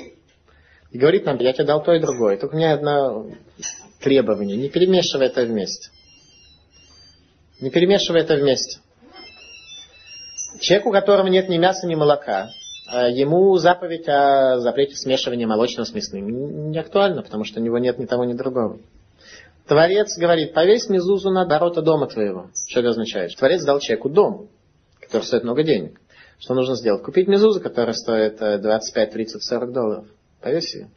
[0.91, 2.38] И говорит нам, я тебе дал то и другое.
[2.38, 3.28] Только у меня одно
[4.02, 4.58] требование.
[4.58, 5.89] Не перемешивай это вместе.
[7.62, 8.82] Не перемешивай это вместе.
[10.62, 12.52] Человек, у которого нет ни мяса, ни молока,
[12.88, 17.80] а ему заповедь о запрете смешивания молочного с мясным не актуальна, потому что у него
[17.80, 18.78] нет ни того, ни другого.
[19.65, 22.52] Творец говорит, повесь мезузу на ворота дома твоего.
[22.67, 23.36] Что это означает?
[23.36, 24.50] Творец дал человеку дом,
[25.00, 26.00] который стоит много денег.
[26.38, 27.02] Что нужно сделать?
[27.02, 30.06] Купить мезузу, которая стоит 25, 30, 40 долларов.
[30.41, 30.89] Повесь ее.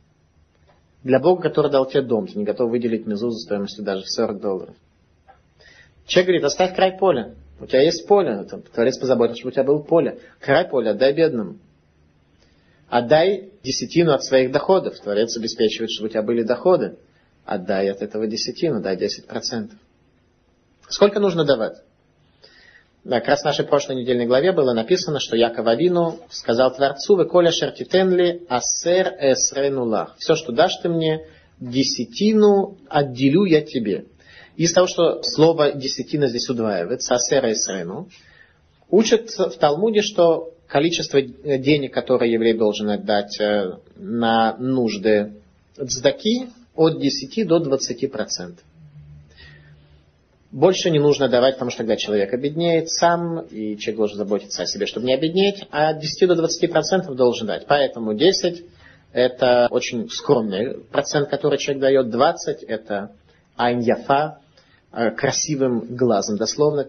[1.02, 4.40] Для Бога, который дал тебе дом, ты не готов выделить мезузу стоимостью даже в 40
[4.40, 4.74] долларов.
[6.06, 7.34] Человек говорит, оставь край поля.
[7.60, 8.44] У тебя есть поле.
[8.44, 10.18] Там, Творец позаботился, чтобы у тебя было поле.
[10.40, 11.58] Край поля отдай бедному.
[12.88, 14.98] Отдай десятину от своих доходов.
[15.00, 16.96] Творец обеспечивает, чтобы у тебя были доходы.
[17.44, 19.70] Отдай от этого десятину, дай 10%.
[20.88, 21.76] Сколько нужно давать?
[23.04, 27.16] Да, как раз в нашей прошлой недельной главе было написано, что Яков Авину сказал Творцу,
[27.16, 30.16] «Вы коля шертитенли асер эсренулах».
[30.18, 31.26] Все, что дашь ты мне,
[31.60, 34.06] десятину отделю я тебе.
[34.56, 38.08] Из того, что слово десятина здесь удваивается, асер эсрену,
[38.88, 45.34] учат в Талмуде, что количество денег, которое еврей должен отдать э, на нужды
[45.76, 48.64] цдаки, от 10 до 20 процентов.
[50.50, 54.66] Больше не нужно давать, потому что тогда человек обеднеет сам, и человек должен заботиться о
[54.66, 57.66] себе, чтобы не обеднеть, а от 10 до 20% должен дать.
[57.66, 58.64] Поэтому 10
[59.12, 62.10] это очень скромный процент, который человек дает.
[62.10, 63.12] 20 это
[63.56, 64.43] айн-яфа, э,
[65.16, 66.36] красивым глазом.
[66.36, 66.88] Дословно,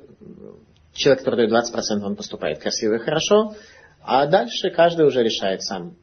[0.94, 3.56] человек, который дает 20%, он поступает красиво и хорошо.
[4.02, 5.96] А дальше каждый уже решает сам,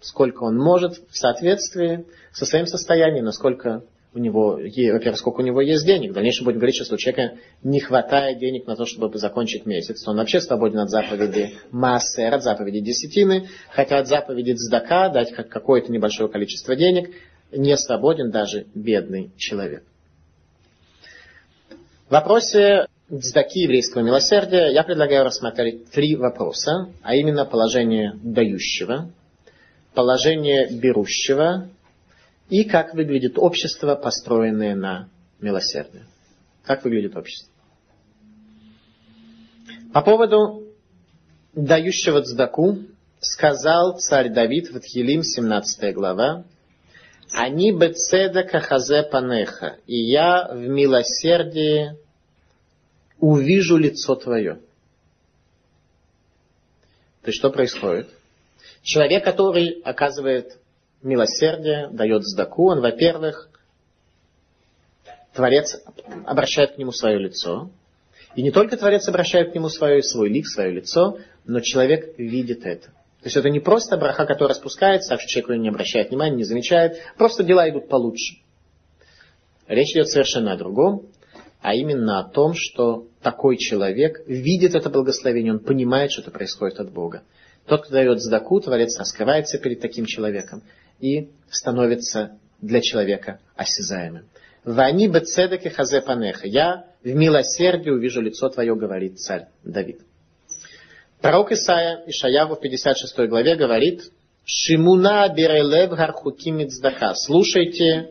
[0.00, 3.82] сколько он может в соответствии со своим состоянием, насколько
[4.14, 6.12] у него, во-первых, сколько у него есть денег.
[6.12, 10.08] В дальнейшем будем говорить, что у человека не хватает денег на то, чтобы закончить месяц.
[10.08, 15.92] Он вообще свободен от заповеди массер, от заповеди десятины, хотя от заповеди цдака дать какое-то
[15.92, 17.10] небольшое количество денег.
[17.52, 19.82] не свободен даже бедный человек.
[22.08, 29.10] В вопросе дздаки еврейского милосердия я предлагаю рассмотреть три вопроса, а именно положение дающего,
[29.92, 31.68] положение берущего
[32.48, 35.08] и как выглядит общество, построенное на
[35.40, 36.04] милосердие.
[36.62, 37.52] Как выглядит общество.
[39.92, 40.62] По поводу
[41.54, 42.78] дающего цдаку
[43.18, 46.44] сказал царь Давид в Тхилим, 17 глава,
[47.32, 51.96] «Они бецедака хазе панеха, и я в милосердии
[53.18, 54.60] увижу лицо твое».
[57.22, 58.08] То есть что происходит?
[58.82, 60.58] Человек, который оказывает
[61.02, 63.48] милосердие, дает сдаку, он, во-первых,
[65.34, 65.76] Творец
[66.24, 67.70] обращает к нему свое лицо.
[68.36, 72.64] И не только Творец обращает к нему свое, свой лик, свое лицо, но человек видит
[72.64, 72.90] это.
[73.26, 76.98] То есть это не просто браха, которая спускается, а человек не обращает внимания, не замечает,
[77.18, 78.36] просто дела идут получше.
[79.66, 81.08] Речь идет совершенно о другом,
[81.60, 86.78] а именно о том, что такой человек видит это благословение, он понимает, что это происходит
[86.78, 87.24] от Бога.
[87.66, 90.62] Тот, кто дает сдаку, Творец раскрывается перед таким человеком
[91.00, 94.28] и становится для человека осязаемым.
[94.62, 96.46] Вани бецедек и хазе панеха.
[96.46, 100.02] Я в милосердии увижу лицо твое, говорит царь Давид.
[101.20, 104.02] Пророк Исаия, Ишаяву в 56 главе говорит,
[104.44, 107.14] Шимуна берелев гархуки мицдака.
[107.14, 108.10] Слушайте,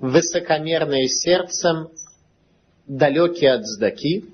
[0.00, 1.88] высокомерные сердцем,
[2.88, 4.24] далекие от здаки.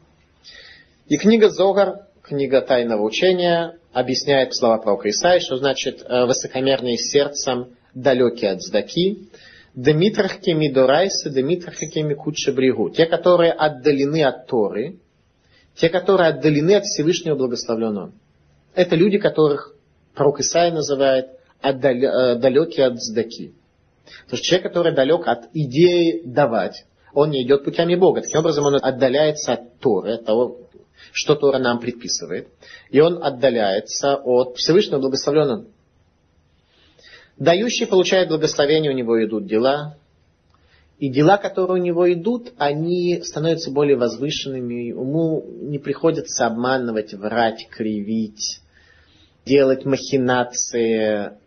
[1.08, 7.76] И книга Зогар, книга Тайного учения, объясняет слова пророка Исаия, что значит э, высокомерные сердцем,
[7.94, 9.28] далекие от здаки.
[9.74, 12.90] Демитрахки мидорайса, демитрахки микуча брегу.
[12.90, 14.96] Те, которые отдалены от Торы,
[15.78, 18.12] те, которые отдалены от Всевышнего благословленного.
[18.74, 19.74] Это люди, которых
[20.14, 21.28] пророк Исаия называет
[21.62, 23.54] далекие от здаки.
[24.28, 28.22] То есть человек, который далек от идеи давать, он не идет путями Бога.
[28.22, 30.58] Таким образом, он отдаляется от Торы, от того,
[31.12, 32.48] что Тора нам предписывает.
[32.90, 35.66] И он отдаляется от Всевышнего благословленного.
[37.38, 39.96] Дающий получает благословение, у него идут дела,
[40.98, 44.88] и дела, которые у него идут, они становятся более возвышенными.
[44.88, 48.60] Ему не приходится обманывать, врать, кривить,
[49.46, 51.38] делать махинации.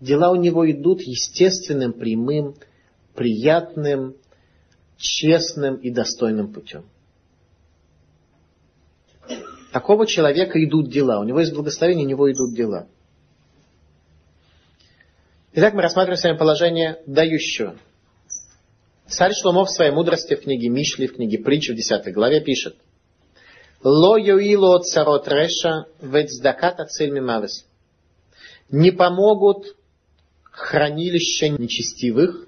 [0.00, 2.54] Дела у него идут естественным, прямым,
[3.14, 4.16] приятным,
[4.96, 6.86] честным и достойным путем.
[9.72, 11.20] Такого человека идут дела.
[11.20, 12.86] У него есть благословение, у него идут дела.
[15.52, 17.76] Итак, мы рассматриваем с вами положение дающего.
[19.08, 22.76] Царь Шломо в своей мудрости в книге Мишли, в книге Притч в 10 главе пишет.
[23.82, 27.66] Ло юило царот реша вецдаката цель мимавес.
[28.68, 29.76] Не помогут
[30.42, 32.46] хранилища нечестивых,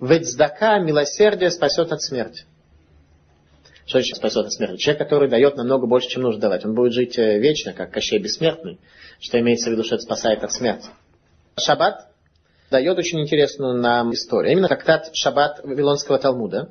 [0.00, 2.44] вецдака милосердие спасет от смерти.
[3.84, 4.76] Что значит спасет от смерти?
[4.76, 6.64] Человек, который дает намного больше, чем нужно давать.
[6.64, 8.78] Он будет жить э, вечно, как Кощей Бессмертный,
[9.18, 10.86] что имеется в виду, что это спасает от смерти.
[11.58, 12.09] Шаббат
[12.70, 14.52] дает очень интересную нам историю.
[14.52, 16.70] Именно как тат шаббат Вавилонского Талмуда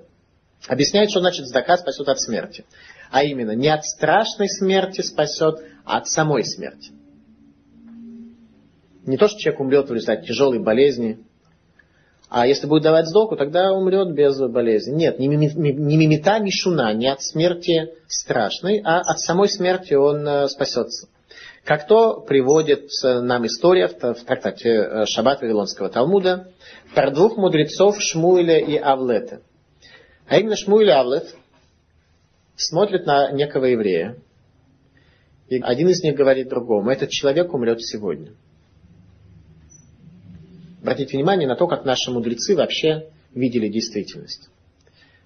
[0.68, 2.66] объясняет, что значит здака спасет от смерти.
[3.12, 6.92] А именно, не от страшной смерти спасет, а от самой смерти.
[9.06, 11.20] Не то, что человек умрет в результате тяжелой болезни,
[12.30, 14.92] а если будет давать сдоку, тогда умрет без болезни.
[14.92, 21.08] Нет, не, мимита мишуна, не от смерти страшной, а от самой смерти он э, спасется.
[21.70, 26.52] Как то приводит нам история в, в трактате э, Шаббат Вавилонского Талмуда
[26.96, 29.44] про двух мудрецов Шмуэля и Авлета.
[30.28, 31.36] А именно Шмуэль и Авлет
[32.56, 34.18] смотрят на некого еврея.
[35.48, 38.32] И один из них говорит другому, этот человек умрет сегодня.
[40.82, 44.50] Обратите внимание на то, как наши мудрецы вообще видели действительность.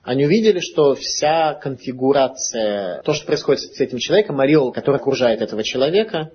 [0.03, 5.63] Они увидели, что вся конфигурация, то, что происходит с этим человеком, ореол, который окружает этого
[5.63, 6.31] человека,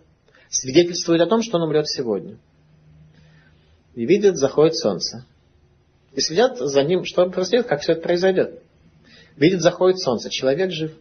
[0.48, 2.38] свидетельствует о том, что он умрет сегодня.
[3.94, 5.26] И видят, заходит солнце.
[6.14, 8.62] И следят за ним, что происходит, как все это произойдет.
[9.36, 10.92] Видят, заходит солнце, человек жив.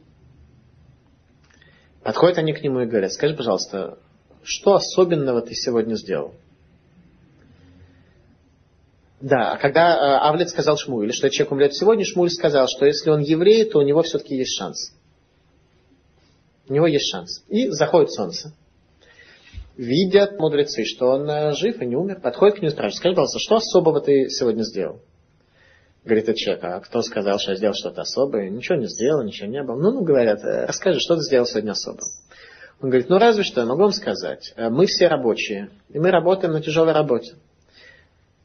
[2.03, 3.97] Подходят они к нему и говорят, скажи, пожалуйста,
[4.43, 6.34] что особенного ты сегодня сделал?
[9.19, 13.10] Да, а когда э, Авлет сказал Шмуэлю, что человек умрет сегодня, Шмуль сказал, что если
[13.10, 14.93] он еврей, то у него все-таки есть шанс.
[16.69, 17.43] У него есть шанс.
[17.47, 18.53] И заходит солнце.
[19.75, 22.19] Видят мудрецы, что он э, жив и не умер.
[22.21, 25.01] Подходит к нему и спрашивает, скажи, пожалуйста, что особого ты сегодня сделал?
[26.03, 28.49] Говорит этот человек, а кто сказал, что я сделал что-то особое?
[28.49, 29.77] Ничего не сделал, ничего не было.
[29.77, 32.01] Ну, ну, говорят, «Э, расскажи, что ты сделал сегодня особо.
[32.82, 34.53] Он говорит, ну, разве что, я могу вам сказать.
[34.56, 37.34] Мы все рабочие, и мы работаем на тяжелой работе.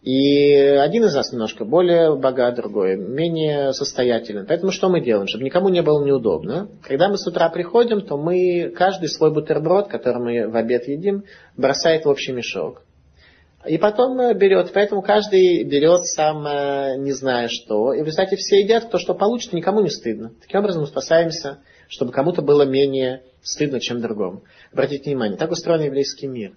[0.02, 4.46] И один из нас немножко более богат, другой менее состоятелен.
[4.46, 5.28] Поэтому что мы делаем?
[5.28, 6.68] Чтобы никому не было неудобно.
[6.82, 11.22] Когда мы с утра приходим, то мы каждый свой бутерброд, который мы в обед едим,
[11.56, 12.82] бросает в общий мешок.
[13.64, 17.92] И потом э, берет, поэтому каждый берет сам, э, не зная что.
[17.92, 20.32] И в результате все едят, кто что получит, никому не стыдно.
[20.40, 24.42] Таким образом мы спасаемся, чтобы кому-то было менее стыдно, чем другому.
[24.72, 26.54] Обратите внимание, так устроен еврейский мир.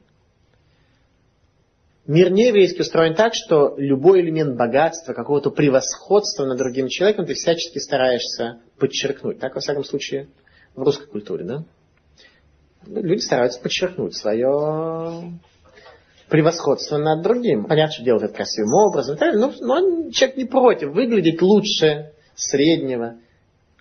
[2.08, 7.80] Мир нееврейский устроен так, что любой элемент богатства, какого-то превосходства над другим человеком ты всячески
[7.80, 9.39] стараешься подчеркнуть.
[9.39, 10.28] Так, во всяком случае,
[10.76, 11.63] в русской культуре, да?
[12.86, 15.39] Люди стараются подчеркнуть свое
[16.30, 17.65] превосходство над другим.
[17.65, 19.18] Понятно, что делают это красивым образом.
[19.20, 23.15] Но, но человек не против выглядеть лучше среднего.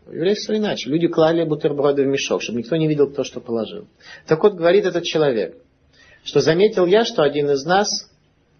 [0.06, 0.88] Евреев все иначе.
[0.88, 3.86] Люди клали бутерброды в мешок, чтобы никто не видел, кто что положил.
[4.26, 5.56] Так вот, говорит этот человек,
[6.24, 8.10] что заметил я, что один из нас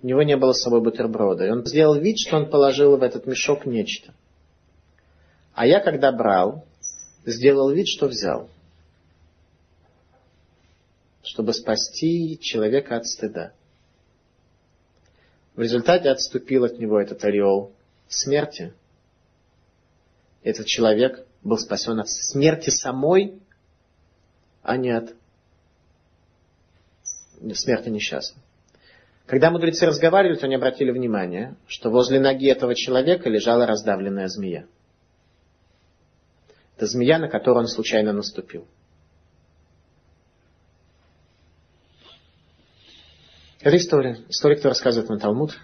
[0.04, 1.46] у него не было с собой бутерброда.
[1.46, 4.12] И он сделал вид, что он положил в этот мешок нечто.
[5.54, 6.66] А я, когда брал,
[7.24, 8.50] сделал вид, что взял.
[11.22, 13.54] Чтобы спасти человека от стыда.
[15.54, 17.72] В результате отступил от него этот ореол
[18.06, 18.74] смерти.
[20.42, 23.40] Этот человек был спасен от смерти самой,
[24.62, 25.14] а не от
[27.54, 28.43] смерти несчастной.
[29.26, 34.66] Когда мудрецы разговаривали, то они обратили внимание, что возле ноги этого человека лежала раздавленная змея.
[36.76, 38.66] Это змея, на которую он случайно наступил.
[43.60, 44.18] Это история.
[44.28, 45.58] История, которая рассказывает на Талмуд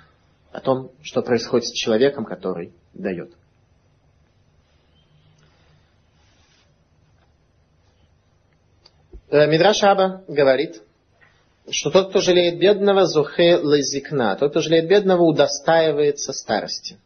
[0.52, 3.34] о том, что происходит с человеком, который дает.
[9.28, 10.80] Э, Мидраш Аба говорит,
[11.70, 16.96] что тот, кто жалеет бедного, зухе лазикна, тот, кто жалеет бедного, удостаивается старости.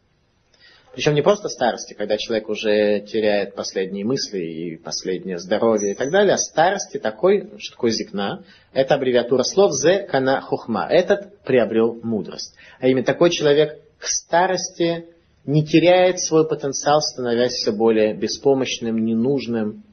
[0.95, 6.09] Причем не просто старости, когда человек уже теряет последние мысли и последнее здоровье и так
[6.09, 10.87] далее, а старости такой, что такое зикна, это аббревиатура слов зе кана хухма.
[10.89, 12.55] Этот приобрел мудрость.
[12.79, 15.05] А именно такой человек к старости
[15.45, 19.83] не теряет свой потенциал, становясь все более беспомощным, ненужным,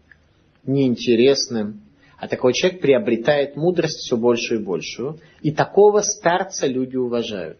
[0.65, 1.83] неинтересным,
[2.23, 5.19] а такой человек приобретает мудрость все большую и большую.
[5.41, 7.59] И такого старца люди уважают.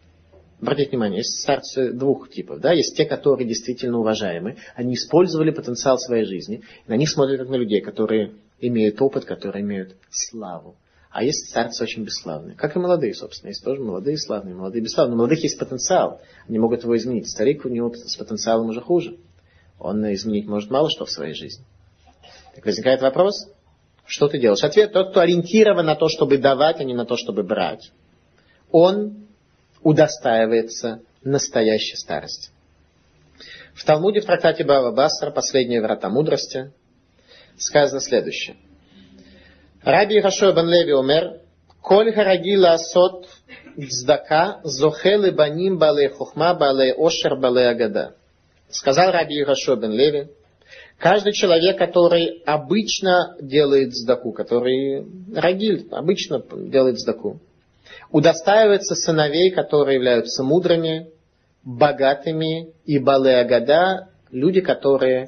[0.61, 2.61] Обратите внимание, есть старцы двух типов.
[2.61, 2.71] Да?
[2.73, 4.59] Есть те, которые действительно уважаемы.
[4.77, 6.63] Они использовали потенциал своей жизни.
[6.87, 10.77] На них смотрят как на людей, которые имеют опыт, которые имеют славу.
[11.11, 12.55] А есть старцы очень бесславные.
[12.55, 13.49] Как и молодые, собственно.
[13.49, 15.17] Есть тоже молодые, славные, молодые, бесславные.
[15.17, 16.21] У молодых есть потенциал.
[16.47, 17.29] Они могут его изменить.
[17.29, 19.17] Старик у него с потенциалом уже хуже.
[19.81, 21.65] Он изменить может мало что в своей жизни.
[22.55, 23.49] Так возникает вопрос,
[24.13, 24.63] что ты делаешь?
[24.63, 27.93] Ответ, тот, кто ориентирован на то, чтобы давать, а не на то, чтобы брать,
[28.71, 29.27] он
[29.83, 32.51] удостаивается настоящей старости.
[33.75, 36.73] В Талмуде, в трактате Бава Басра, «Последние врата мудрости»,
[37.57, 38.57] сказано следующее.
[39.83, 41.41] Раби Рашой бен Леви умер,
[41.81, 43.27] «Коль хараги ласот
[43.79, 48.15] цдака зохелы баним бале хухма бале ошер бале агада».
[48.69, 50.29] Сказал Раби Рашой бен Леви,
[51.03, 57.41] Каждый человек, который обычно делает сдаку, который рагиль, обычно делает сдаку,
[58.13, 61.09] удостаивается сыновей, которые являются мудрыми,
[61.65, 65.27] богатыми и балеагада, люди, которые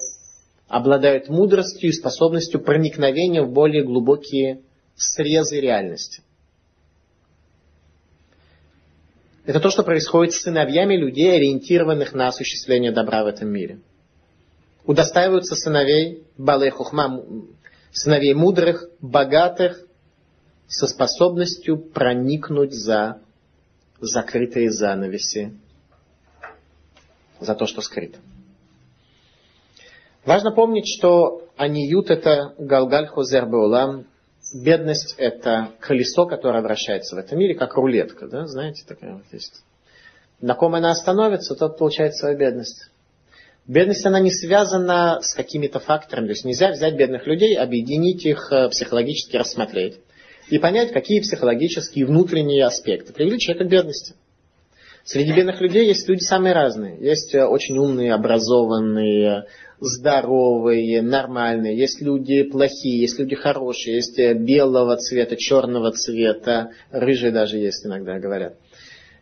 [0.68, 4.60] обладают мудростью и способностью проникновения в более глубокие
[4.94, 6.22] срезы реальности.
[9.44, 13.80] Это то, что происходит с сыновьями людей, ориентированных на осуществление добра в этом мире–
[14.85, 17.25] удостаиваются сыновей Балей Хухма,
[17.92, 19.81] сыновей мудрых, богатых,
[20.66, 23.20] со способностью проникнуть за
[24.01, 25.57] закрытые занавеси,
[27.40, 28.18] за то, что скрыто.
[30.25, 33.47] Важно помнить, что аниют это галгаль хозер
[34.55, 39.64] бедность это колесо, которое вращается в этом мире, как рулетка, да, знаете, такая вот есть.
[40.40, 42.90] На ком она остановится, тот получает свою бедность.
[43.66, 46.27] Бедность, она не связана с какими-то факторами.
[46.27, 49.99] То есть нельзя взять бедных людей, объединить их, э, психологически рассмотреть
[50.51, 54.14] и понять, какие психологические внутренние аспекты привели человека к бедности.
[55.05, 56.99] Среди бедных людей есть люди самые разные.
[57.01, 59.47] Есть э, очень умные, образованные,
[59.80, 61.78] здоровые, нормальные.
[61.78, 67.86] Есть люди плохие, есть люди хорошие, есть э, белого цвета, черного цвета, рыжие даже есть
[67.86, 68.57] иногда, говорят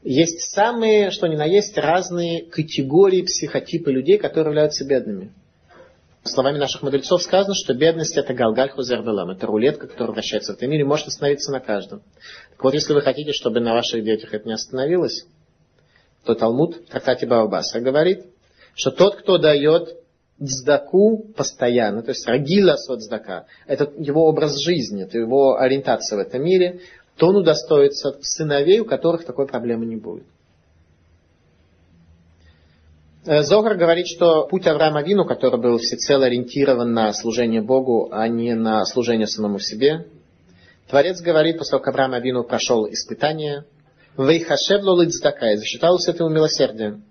[0.03, 5.33] есть самые, что ни на есть, разные категории, психотипы людей, которые являются бедными.
[6.25, 10.71] Словами наших мудрецов сказано, что бедность это галгаль хузербелам, это рулетка, которая вращается в этом
[10.71, 12.03] мире, может остановиться на каждом.
[12.51, 15.27] Так вот, если вы хотите, чтобы на ваших детях это не остановилось,
[16.25, 18.25] то Талмуд в трактате Баобаса говорит,
[18.75, 19.97] что тот, кто дает
[20.39, 26.45] дздаку постоянно, то есть рагила содздака, это его образ жизни, это его ориентация в этом
[26.45, 26.81] мире,
[27.23, 30.25] то он удостоится сыновей, у которых такой проблемы не будет.
[33.25, 38.27] Э, Зогар говорит, что путь Авраама Вину, который был всецело ориентирован на служение Богу, а
[38.27, 40.09] не на служение самому себе,
[40.91, 43.67] Творец говорит, после того, как Авраам Авину прошел испытание,
[44.19, 47.05] «Вейхашевло лыцдака» и засчиталось этому милосердием.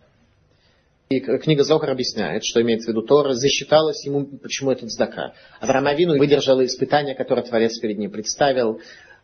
[1.08, 5.36] И книга Зохар объясняет, что имеет в виду Тора, засчиталось ему, почему это цдака.
[5.62, 8.82] Авраам Авину выдержал испытание, которое Творец перед ним представил,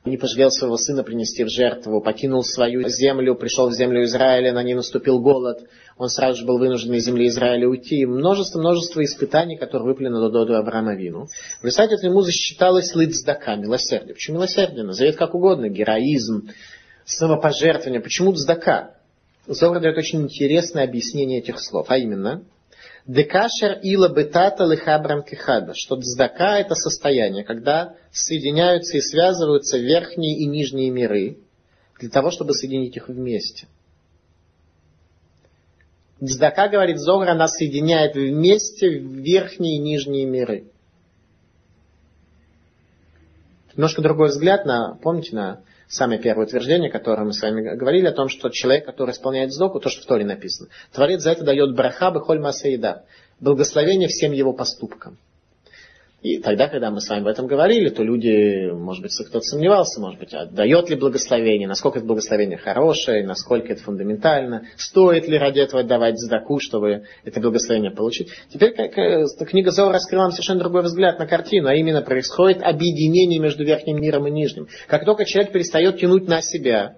[0.10, 4.64] не пожалел своего сына принести в жертву, покинул свою землю, пришел в землю Израиля, на
[4.64, 8.06] ней наступил голод, он сразу же был вынужден из земли Израиля уйти.
[8.06, 11.28] Множество-множество испытаний, которые выпали на Дододу Авраама Вину.
[11.62, 14.14] В результате ему засчиталось лыцдака, милосердие.
[14.14, 14.84] Почему милосердие?
[14.84, 16.50] Назовет как угодно, героизм,
[17.06, 18.02] самопожертвование.
[18.02, 18.96] Почему цдака?
[19.48, 22.44] Зора дает очень интересное объяснение этих слов, а именно,
[23.08, 30.46] Декашер ила бетата лихабрам кихада, что дздака это состояние, когда соединяются и связываются верхние и
[30.46, 31.38] нижние миры,
[32.00, 33.68] для того, чтобы соединить их вместе.
[36.20, 40.66] Дздака, говорит Зогра, она соединяет вместе верхние и нижние миры.
[43.74, 48.12] Немножко другой взгляд на, помните, на самое первое утверждение, которое мы с вами говорили, о
[48.12, 51.76] том, что человек, который исполняет сдоку, то, что в Торе написано, Творец за это дает
[51.76, 53.06] браха бехоль масаида,
[53.40, 55.18] благословение всем его поступкам.
[56.28, 60.02] И тогда, когда мы с вами об этом говорили, то люди, может быть, кто-то сомневался,
[60.02, 65.60] может быть, отдает ли благословение, насколько это благословение хорошее, насколько это фундаментально, стоит ли ради
[65.60, 68.28] этого давать задаку, чтобы это благословение получить.
[68.52, 72.62] Теперь как, э, книга Зора раскрыла нам совершенно другой взгляд на картину, а именно происходит
[72.62, 74.68] объединение между верхним миром и нижним.
[74.88, 76.98] Как только человек перестает тянуть на себя,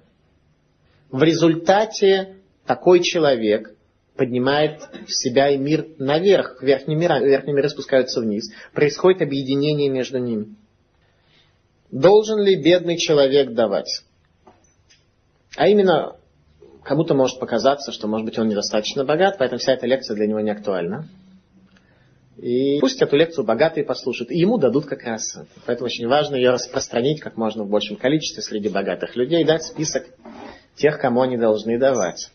[1.12, 3.76] в результате такой человек–
[4.20, 8.52] поднимает в себя и мир наверх, верхние миры, верхние миры спускаются вниз.
[8.74, 10.58] Происходит объединение между ними.
[11.90, 14.04] Должен ли бедный человек давать?
[15.56, 16.18] А именно,
[16.84, 20.42] кому-то может показаться, что, может быть, он недостаточно богат, поэтому вся эта лекция для него
[20.42, 21.08] не актуальна.
[22.36, 25.40] И пусть эту лекцию богатые послушают, и ему дадут как раз.
[25.66, 30.04] Поэтому очень важно ее распространить как можно в большем количестве среди богатых людей, дать список
[30.76, 32.30] тех, кому они должны давать.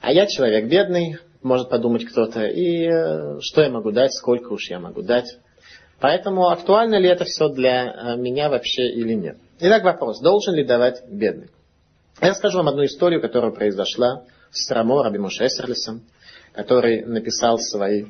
[0.00, 4.70] А я человек бедный, может подумать кто-то, и э, что я могу дать, сколько уж
[4.70, 5.38] я могу дать.
[6.00, 9.38] Поэтому актуально ли это все для э, меня вообще или нет?
[9.60, 11.50] Итак, вопрос, должен ли давать бедный?
[12.20, 16.02] Я расскажу вам одну историю, которая произошла с Рамо Раби Эсерлисом,
[16.52, 18.06] который написал свои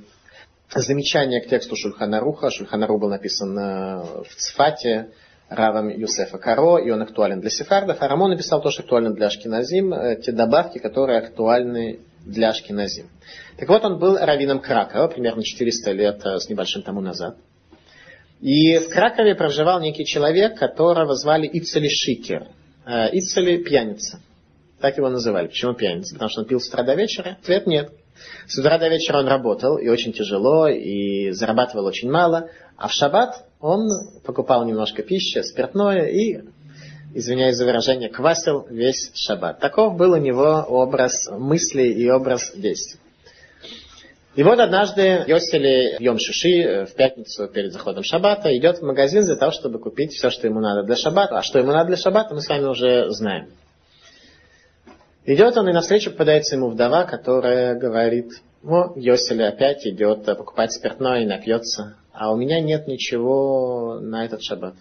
[0.75, 2.51] замечания к тексту Шульханаруха.
[2.51, 5.11] Шульханару был написан э, в Цфате,
[5.49, 7.99] Равом Юсефа Каро, и он актуален для сефардов.
[8.01, 13.09] А Рамон написал то, что актуально для Ашкиназим, э, те добавки, которые актуальны для Ашкиназим.
[13.57, 17.37] Так вот, он был раввином Кракова, примерно 400 лет э, с небольшим тому назад.
[18.41, 22.49] И в Кракове проживал некий человек, которого звали Ицели Шикер.
[22.87, 24.21] Э, Ицели пьяница.
[24.81, 25.49] Так его называли.
[25.49, 26.15] Почему пьяница?
[26.15, 27.39] Потому что он пил с утра до вечера?
[27.43, 27.91] Ответ нет.
[28.47, 32.49] С утра до вечера он работал, и очень тяжело, и зарабатывал очень мало.
[32.77, 33.89] А в шаббат он
[34.25, 36.41] покупал немножко пищи, спиртное и,
[37.15, 39.61] извиняюсь за выражение, квасил весь шаббат.
[39.61, 43.01] Таков был у него образ мысли и образ действий.
[44.39, 49.35] И вот однажды Йосели Йом Шиши в пятницу перед заходом шаббата идет в магазин для
[49.35, 51.39] того, чтобы купить все, что ему надо для шаббата.
[51.39, 53.49] А что ему надо для шаббата, мы с вами уже знаем.
[55.31, 58.33] Идет он, и навстречу попадается ему вдова, которая говорит,
[58.65, 64.43] о, Йосели опять идет покупать спиртное и напьется а у меня нет ничего на этот
[64.43, 64.75] шаббат.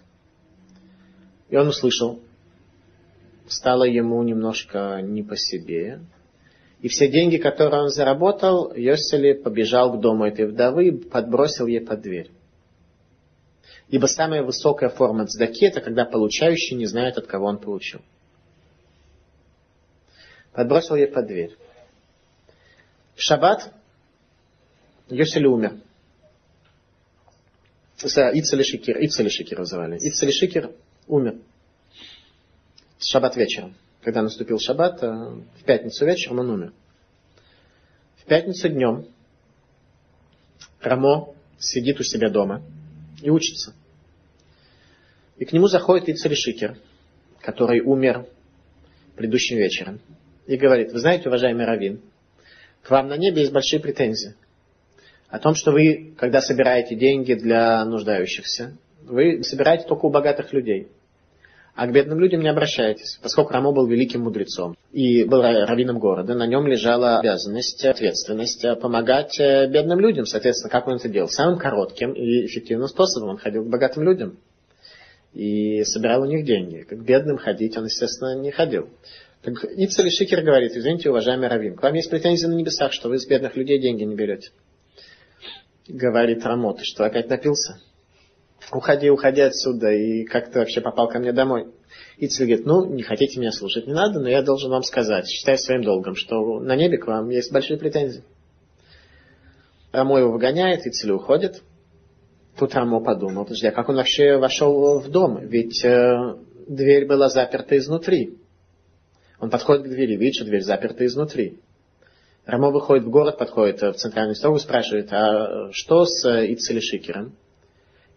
[1.50, 2.18] И он услышал,
[3.46, 6.00] стало ему немножко не по себе,
[6.80, 11.80] и все деньги, которые он заработал, Йосели побежал к дому этой вдовы и подбросил ей
[11.80, 12.30] под дверь.
[13.88, 18.00] Ибо самая высокая форма цдаки– это когда получающий не знает, от кого он получил.
[20.52, 21.56] Подбросил ей под дверь.
[23.14, 23.72] В шаббат
[25.08, 25.80] Йосели умер.
[27.98, 29.96] Ицели Шикер, Ицели Шикер называли.
[29.98, 30.72] Ицели Шикер
[31.06, 31.40] умер.
[33.00, 33.74] Шаббат вечером.
[34.02, 36.72] Когда наступил шаббат, э, в пятницу вечером он умер.
[38.16, 39.06] В пятницу днем
[40.80, 42.62] Рамо сидит у себя дома
[43.20, 43.74] и учится.
[45.36, 46.78] И к нему заходит Ицели Шикер,
[47.40, 48.26] который умер
[49.16, 50.00] предыдущим вечером.
[50.48, 52.00] И говорит, вы знаете, уважаемый Равин,
[52.82, 54.34] к вам на небе есть большие претензии
[55.28, 58.72] о том, что вы, когда собираете деньги для нуждающихся,
[59.02, 60.88] вы собираете только у богатых людей.
[61.74, 63.20] а к бедным людям не обращайтесь.
[63.22, 69.38] Поскольку Рамо был великим мудрецом и был раввином города, на нем лежала обязанность, ответственность помогать
[69.38, 70.24] э, бедным людям.
[70.24, 71.28] Соответственно, как он это делал?
[71.28, 74.38] Самым коротким и эффективным способом он ходил к богатым людям
[75.34, 76.82] и собирал у них деньги.
[76.82, 78.88] К бедным ходить он, естественно, не ходил.
[79.42, 83.18] Так Ицель Шикер говорит, извините, уважаемый Равин, к вам есть претензии на небесах, что вы
[83.18, 84.50] с бедных людей деньги не берете.
[85.86, 87.80] Говорит Рамо, ты что, опять напился?
[88.72, 91.68] Уходи, уходи отсюда, и как ты вообще попал ко мне домой?
[92.18, 95.56] Ицель говорит, ну, не хотите меня слушать, не надо, но я должен вам сказать, считаю
[95.56, 98.24] своим долгом, что на небе к вам есть большие претензии.
[99.92, 101.62] Рамо его выгоняет, Ицель уходит.
[102.58, 105.38] Тут Рамо подумал, подожди, а как он вообще вошел в дом?
[105.46, 106.36] Ведь э,
[106.66, 108.36] дверь была заперта изнутри.
[109.40, 111.60] Он подходит к двери, видит, что дверь заперта изнутри.
[112.44, 117.34] Рамо выходит в город, подходит в центральную синагогу, спрашивает, а что с Ицели Шикером?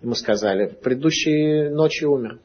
[0.02, 2.40] Ему сказали, в предыдущей ночи умер.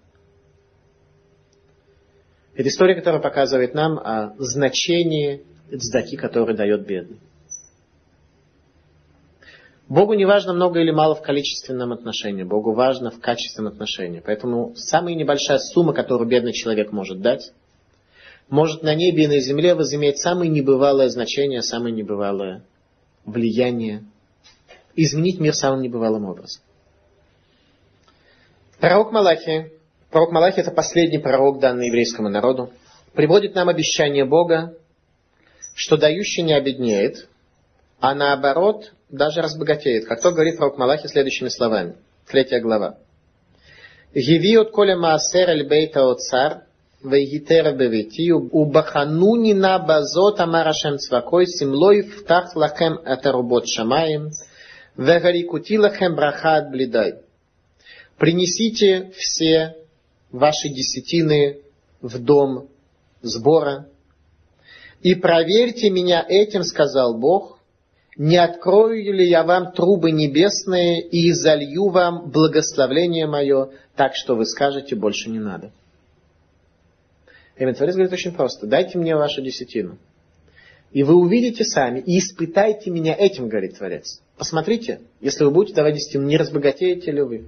[2.55, 7.19] Это история, которая показывает нам о значении цдаки, который дает бедный.
[9.89, 14.21] Богу не важно много или мало в количественном отношении, Богу важно в качественном отношении.
[14.25, 17.53] Поэтому самая небольшая сумма, которую бедный человек может дать,
[18.49, 22.63] может на небе и на земле возыметь самое небывалое значение, самое небывалое
[23.25, 24.05] влияние,
[24.95, 26.63] изменить мир самым небывалым образом.
[28.79, 29.73] Пророк Малахи,
[30.11, 32.71] пророк Малахи это последний пророк, данный еврейскому народу,
[33.15, 34.75] приводит нам обещание Бога,
[35.75, 37.29] что дающий не обеднеет,
[37.99, 40.07] а наоборот даже разбогатеет.
[40.07, 41.97] Как то говорит пророк Малахи следующими словами.
[42.29, 42.99] Третья глава.
[44.15, 46.66] «Гиви от коля маасер эль бейта цар,
[47.11, 54.31] вейгитер беветию, убахануни на базот амарашем цвакой, симлой втах лахем атарубот шамаем,
[54.97, 57.21] вегарикути лахем брахат блидай.
[58.19, 59.77] Принесите все
[60.31, 61.61] ваши десятины
[62.01, 62.69] в дом
[63.23, 63.89] сбора.
[65.03, 67.59] И проверьте меня этим, сказал Бог,
[68.17, 74.47] не открою ли я вам трубы небесные и залью вам благословление мое, так что вы
[74.47, 75.71] скажете, больше не надо.
[77.59, 78.67] Эмин Творец говорит очень просто.
[78.67, 79.99] Дайте мне вашу десятину.
[80.93, 84.21] И вы увидите сами, и испытайте меня этим, говорит Творец.
[84.37, 87.47] Посмотрите, если вы будете давать десятину, не разбогатеете ли вы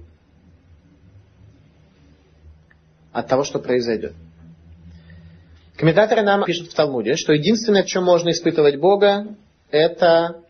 [3.11, 4.13] от того, что произойдет.
[5.77, 9.35] Комментаторы нам пишут в Талмуде, что единственное, в чем можно испытывать Бога,
[9.71, 10.43] это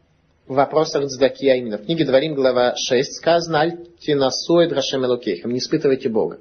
[0.48, 5.60] в вопросах цдаки, а именно в книге Дворим, глава 6, сказано «Альтинасуэд Рашем Элокейхам» «Не
[5.60, 6.40] испытывайте Бога».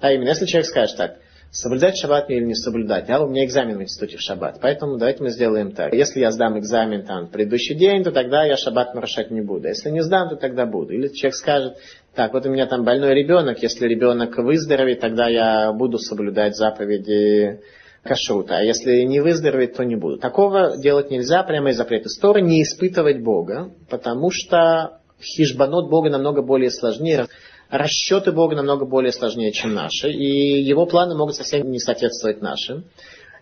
[0.00, 1.18] А именно, если человек скажет так–
[1.50, 3.08] соблюдать шаббат или не соблюдать.
[3.10, 4.58] А у меня экзамен в институте в шаббат.
[4.60, 5.92] Поэтому давайте мы сделаем так.
[5.94, 9.68] Если я сдам экзамен там в предыдущий день, то тогда я шаббат нарушать не буду.
[9.68, 10.92] Если не сдам, то тогда буду.
[10.92, 11.76] Или человек скажет,
[12.14, 17.60] так, вот у меня там больной ребенок, если ребенок выздоровеет, тогда я буду соблюдать заповеди
[18.02, 18.58] кашрута.
[18.58, 20.18] А если не выздоровеет, то не буду.
[20.18, 26.42] Такого делать нельзя, прямо из запрета Торы, не испытывать Бога, потому что хижбанот Бога намного
[26.42, 27.26] более сложнее
[27.70, 32.84] расчеты Бога намного более сложнее, чем наши, и его планы могут совсем не соответствовать нашим.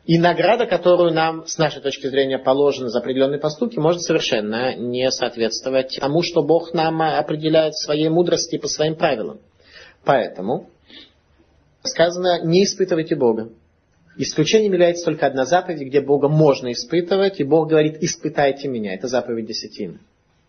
[0.05, 5.11] И награда, которую нам, с нашей точки зрения, положена за определенные поступки, может совершенно не
[5.11, 9.41] соответствовать тому, что Бог нам определяет своей мудрости по своим правилам.
[10.05, 10.71] Поэтому
[11.83, 13.51] сказано, не испытывайте Бога.
[14.17, 18.95] Исключением является только одна заповедь, где Бога можно испытывать, и Бог говорит, испытайте меня.
[18.95, 19.99] Это заповедь десятины.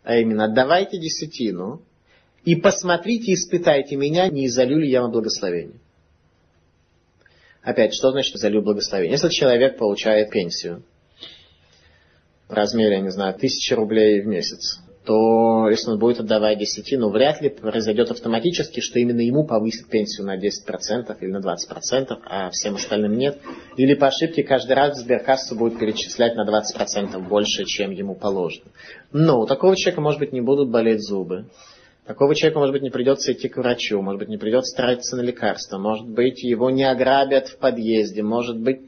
[0.04, 1.82] А именно, отдавайте десятину,
[2.48, 5.82] и посмотрите, испытайте меня, не изолю ли я вам благословение.
[7.62, 9.12] Опять, что значит залью благословение?
[9.12, 10.82] Если человек получает пенсию
[12.48, 17.10] в размере, я не знаю, тысячи рублей в месяц, то если он будет отдавать десятину,
[17.10, 22.50] вряд ли произойдет автоматически, что именно ему повысит пенсию на 10% или на 20%, а
[22.52, 23.40] всем остальным нет.
[23.76, 28.72] Или по ошибке каждый раз в сберкассу будет перечислять на 20% больше, чем ему положено.
[29.12, 31.48] Но у такого человека, может быть, не будут болеть зубы.
[32.08, 35.22] Такого человека, может быть, не придется идти к врачу, может быть, не придется тратиться на
[35.22, 38.80] лекарства, может быть, его не ограбят в подъезде, может быть...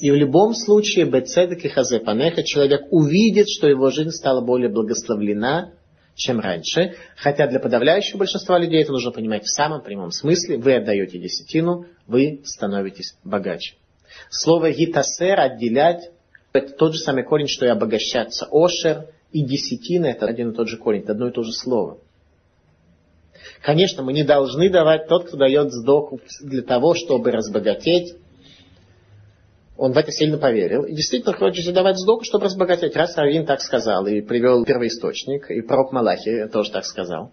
[0.00, 5.74] И в любом случае, бецедек и хазепанеха, человек увидит, что его жизнь стала более благословлена,
[6.16, 6.96] чем раньше.
[7.16, 10.58] Хотя для подавляющего большинства людей это нужно понимать в самом прямом смысле.
[10.58, 13.76] Вы отдаете десятину, вы становитесь богаче.
[14.28, 16.10] Слово гитасер, отделять,
[16.52, 18.48] это тот же самый корень, что и обогащаться.
[18.50, 21.98] Ошер и десятина, это один и тот же корень, это одно и то же слово.
[23.62, 28.14] Конечно, мы не должны давать тот, кто дает сдоку для того, чтобы разбогатеть.
[29.76, 30.84] Он в это сильно поверил.
[30.84, 32.96] И действительно хочет давать сдоку, чтобы разбогатеть.
[32.96, 37.30] Раз Равин так сказал и привел первоисточник, и пророк Малахи тоже так сказал,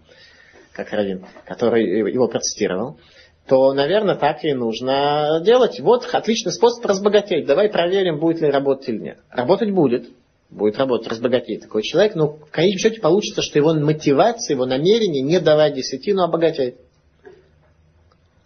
[0.72, 2.98] как Равин, который его процитировал.
[3.46, 5.80] то, наверное, так и нужно делать.
[5.80, 7.46] Вот отличный способ разбогатеть.
[7.46, 9.18] Давай проверим, будет ли работать или нет.
[9.30, 10.08] Работать будет.
[10.50, 15.22] Будет работать, разбогатеть такой человек, но в конечном счете получится, что его мотивация, его намерение
[15.22, 16.76] не давать десятину, а обогатять.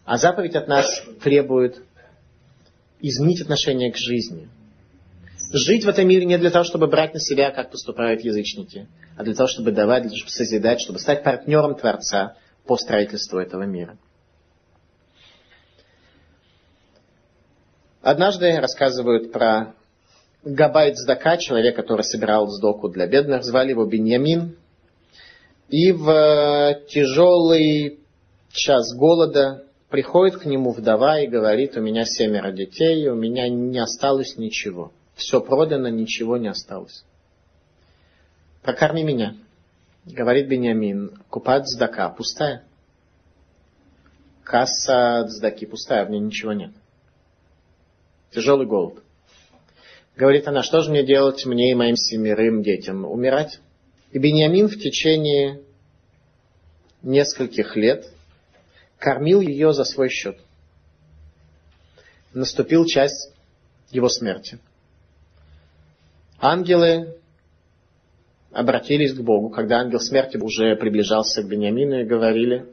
[0.05, 1.82] А заповедь от нас требует
[3.01, 4.49] изменить отношение к жизни.
[5.53, 9.24] Жить в этом мире не для того, чтобы брать на себя, как поступают язычники, а
[9.24, 12.36] для того, чтобы давать, для того, чтобы созидать, чтобы стать партнером Творца
[12.66, 13.96] по строительству этого мира.
[18.03, 19.74] Однажды рассказывают про
[20.45, 24.57] Габайт Здака, человек, который собирал сдоку для бедных, звали его Беньямин.
[25.68, 27.99] И в тяжелый
[28.51, 33.78] час голода приходит к нему вдова и говорит, у меня семеро детей, у меня не
[33.78, 34.93] осталось ничего.
[35.14, 37.05] Все продано, ничего не осталось.
[38.62, 39.34] Прокорми меня,
[40.07, 42.62] говорит Беньямин, купат Здака пустая.
[44.45, 46.70] Касса Здаки пустая, в ней ничего нет.
[48.30, 49.03] Тяжелый голод.
[50.18, 53.04] Говорит она, что же мне делать мне и моим семерым детям?
[53.04, 53.60] Умирать?
[54.10, 55.60] И Бениамин в течение
[57.02, 58.04] нескольких лет
[58.98, 60.36] кормил ее за свой счет.
[62.34, 63.32] Наступил час
[63.92, 64.58] его смерти.
[66.40, 67.14] Ангелы
[68.50, 72.66] обратились к Богу, когда ангел смерти уже приближался к Бениамину и говорили,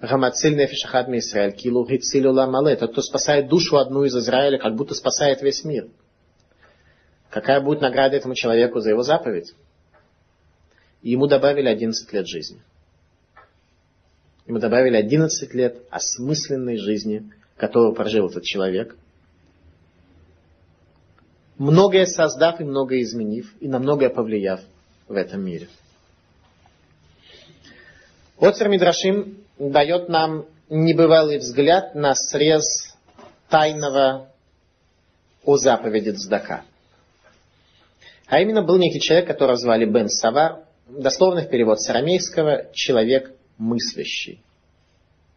[0.00, 2.74] Рамациль нефишахад Израиль, килу гицилю ламале.
[2.74, 5.86] Тот, кто спасает душу одну из Израиля, как будто спасает весь мир.
[7.30, 9.54] Какая будет награда этому человеку за его заповедь?
[11.00, 12.60] Ему добавили 11 лет жизни.
[14.46, 18.96] Ему добавили 11 лет осмысленной жизни, которую прожил этот человек.
[21.56, 24.60] Многое создав и многое изменив, и на многое повлияв
[25.06, 25.68] в этом мире.
[28.40, 32.96] Оцер Мидрашим дает нам небывалый взгляд на срез
[33.48, 34.30] тайного
[35.44, 36.64] о заповеди Цдака.
[38.30, 44.40] А именно был некий человек, которого звали Бен Савар, дословный перевод с арамейского «человек мыслящий»,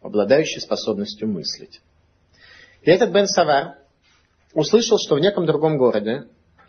[0.00, 1.80] обладающий способностью мыслить.
[2.82, 3.78] И этот Бен Савар
[4.52, 6.28] услышал, что в неком другом городе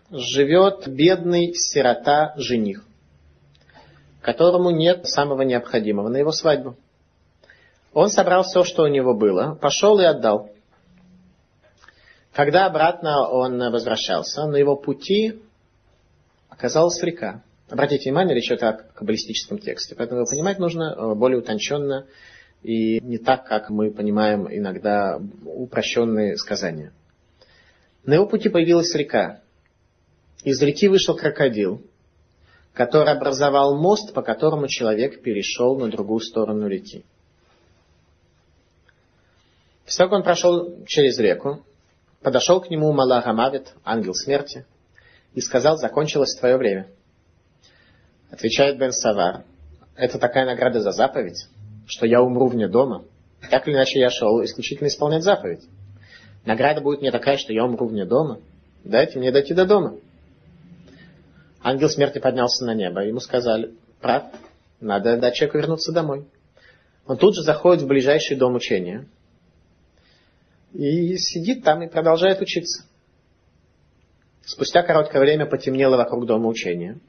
[0.10, 2.84] живет бедный сирота-жених,
[4.22, 6.76] которому нет самого необходимого на его свадьбу.
[7.94, 10.50] Он собрал все, что у него было, пошел и отдал.
[12.34, 15.45] Когда обратно он возвращался, на его пути
[16.58, 17.44] оказалась река.
[17.70, 19.96] Обратите внимание, речь идет о каббалистическом тексте.
[19.96, 22.06] Поэтому его понимать нужно э, более утонченно
[22.64, 26.94] и не так, как мы понимаем иногда упрощенные сказания.
[28.06, 29.42] На его пути появилась река.
[30.44, 31.82] Из реки вышел крокодил,
[32.74, 37.04] который образовал мост, по которому человек перешел на другую сторону реки.
[39.86, 41.64] После он прошел через реку,
[42.22, 44.66] подошел к нему Малах Амавит, ангел смерти,
[45.36, 46.88] и сказал, закончилось твое время.
[48.32, 49.44] Отвечает Бен Савар,
[49.96, 51.48] это такая награда за заповедь,
[51.86, 53.04] что я умру вне дома.
[53.50, 55.62] Так или иначе я шел исключительно исполнять заповедь.
[56.46, 58.40] Награда будет мне такая, что я умру вне дома.
[58.84, 59.98] Дайте мне дойти до дома.
[61.62, 63.02] Ангел смерти поднялся на небо.
[63.02, 64.24] Ему сказали, прав,
[64.80, 66.26] надо дать человеку вернуться домой.
[67.08, 69.08] Он тут же заходит в ближайший дом учения
[70.74, 72.86] и сидит там и продолжает учиться.
[74.46, 77.00] Спустя короткое время потемнело вокруг дома учения.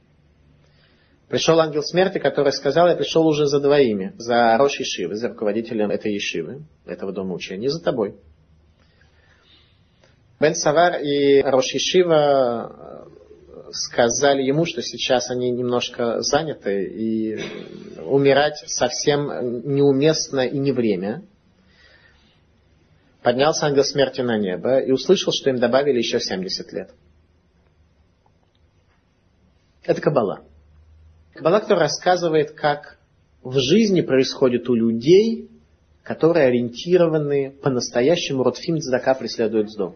[1.29, 5.91] Пришел ангел смерти, который сказал, я пришел уже за двоими, за Рош Ешивы, за руководителем
[5.91, 8.17] этой Ешивы, этого дома учения, за тобой.
[10.41, 17.41] Бен Савар и Рош Ешива э, сказали ему, что сейчас они немножко заняты, и
[18.03, 21.23] умирать совсем неуместно и не время–
[23.27, 26.91] поднялся ангел смерти на небо и услышал, что им добавили еще 70 лет.
[29.87, 30.43] Это Каббала.
[31.35, 32.99] Каббала, которая рассказывает, как
[33.43, 35.49] в жизни происходит у людей,
[36.03, 39.95] которые ориентированы по-настоящему, Ротфим Цдака преследует сдох.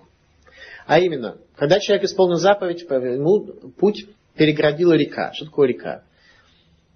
[0.86, 3.46] А именно, когда человек исполнил заповедь, ему
[3.78, 5.32] путь переградила река.
[5.34, 6.02] Что такое река?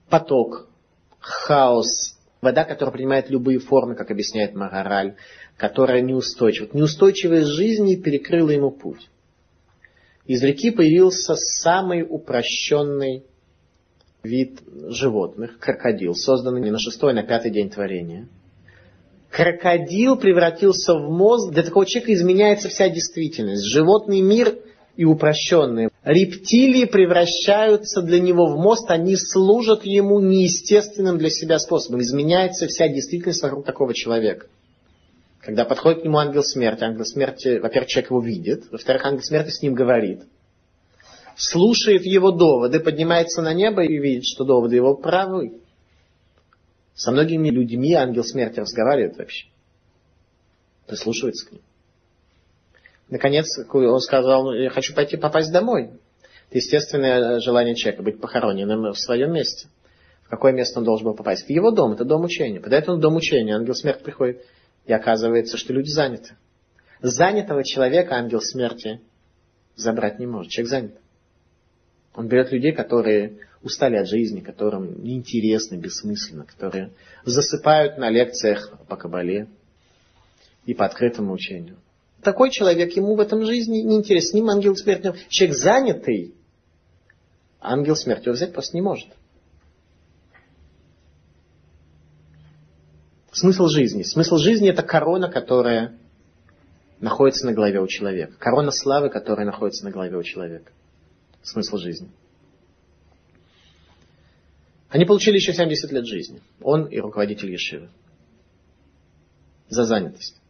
[0.09, 0.69] Поток,
[1.19, 5.17] хаос, вода, которая принимает любые формы, как объясняет Магараль,
[5.57, 6.69] которая неустойчива.
[6.73, 9.09] Неустойчивость жизни перекрыла ему путь.
[10.27, 13.25] Из реки появился самый упрощенный
[14.23, 18.27] вид животных, крокодил, созданный не на шестой, а на пятый день творения.
[19.31, 23.65] Крокодил превратился в мозг, для такого человека изменяется вся действительность.
[23.65, 24.57] Животный мир
[24.97, 25.91] и упрощенный.
[26.05, 32.01] Рептилии превращаются для него в мост, они служат ему неестественным для себя способом.
[32.01, 34.47] Изменяется вся действительность вокруг такого человека.
[35.45, 39.51] Когда подходит к нему ангел смерти, ангел смерти, во-первых, человек его видит, во-вторых, ангел смерти
[39.51, 40.23] с ним говорит,
[41.37, 45.61] слушает его доводы, поднимается на небо и видит, что доводы его правы.
[46.95, 49.49] Со многими людьми ангел смерти разговаривает вообще.
[50.87, 51.63] Прислушивается к ним.
[53.11, 55.91] Наконец, он сказал, я хочу пойти попасть домой.
[56.49, 59.69] Это естественное желание человека быть похороненным в своем месте.
[60.23, 61.45] В какое место он должен был попасть?
[61.45, 62.61] В его дом, это дом учения.
[62.61, 64.43] Подает он в дом учения, ангел смерти приходит,
[64.87, 66.37] и оказывается, что люди заняты.
[67.01, 69.01] Занятого человека ангел смерти
[69.77, 70.51] забрать не может.
[70.53, 70.95] Человек занят.
[72.15, 76.93] Он берет людей, которые устали от жизни, которым неинтересно, бессмысленно, которые
[77.25, 79.49] засыпают на лекциях по кабале
[80.67, 81.77] и по открытому учению.
[82.23, 84.31] Такой человек, ему в этом жизни неинтересно.
[84.31, 85.15] С ним ангел смерти.
[85.29, 86.35] Человек занятый,
[87.61, 89.09] ангел смерти его взять просто не может.
[93.35, 94.05] Смысл жизни.
[94.05, 95.99] Смысл жизни это корона, которая
[97.01, 98.35] находится на голове у человека.
[98.39, 100.71] Корона славы, которая находится на голове у человека.
[101.43, 102.09] Смысл жизни.
[104.89, 106.41] Они получили еще 70 лет жизни.
[106.63, 107.89] Он и руководитель Ешивы.
[109.69, 110.41] За занятость.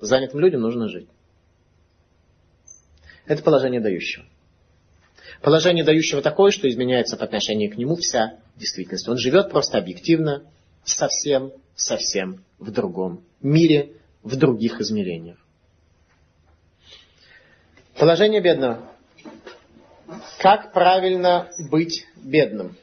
[0.00, 1.06] Занятым людям нужно жить.
[3.26, 4.24] Это положение дающего.
[5.40, 9.06] Положение дающего такое, что изменяется по отношению к нему вся действительность.
[9.06, 10.42] Он живет просто объективно,
[10.90, 15.38] совсем, совсем в другом мире, в других измерениях.
[17.98, 18.80] Положение бедного.
[20.38, 22.76] Как правильно быть бедным?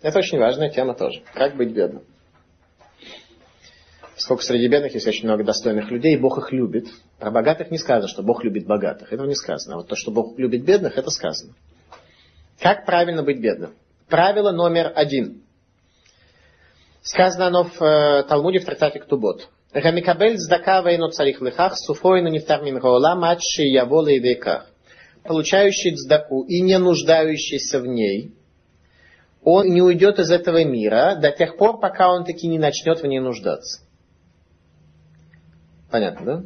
[0.00, 1.22] Это очень важная тема тоже.
[1.34, 2.02] Как быть бедным?
[4.16, 6.88] Сколько среди бедных есть очень много достойных людей, Бог их любит.
[7.18, 9.12] Про богатых не сказано, что Бог любит богатых.
[9.12, 9.74] Этого не сказано.
[9.74, 11.54] А вот то, что Бог любит бедных, это сказано.
[12.58, 13.74] Как правильно быть бедным?
[14.08, 15.42] Правило номер один.
[17.02, 19.48] Сказано оно в э, Талмуде в трактате Ктубот.
[19.72, 24.66] Рамикабель здака вейно царих лихах, суфойну нефтар мин матши явола и веках.
[25.22, 28.34] Получающий цдаку и не нуждающийся в ней,
[29.42, 33.06] он не уйдет из этого мира до тех пор, пока он таки не начнет в
[33.06, 33.82] ней нуждаться.
[35.90, 36.44] Понятно, да?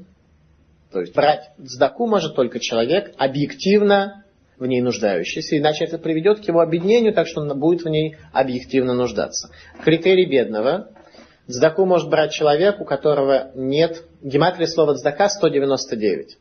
[0.92, 4.23] То есть брать цдаку может только человек, объективно
[4.58, 8.16] в ней нуждающийся, иначе это приведет к его объединению, так что он будет в ней
[8.32, 9.50] объективно нуждаться.
[9.84, 10.90] Критерий бедного.
[11.48, 14.04] Цдаку может брать человек, у которого нет...
[14.22, 16.38] Гематрия слова цдака 199.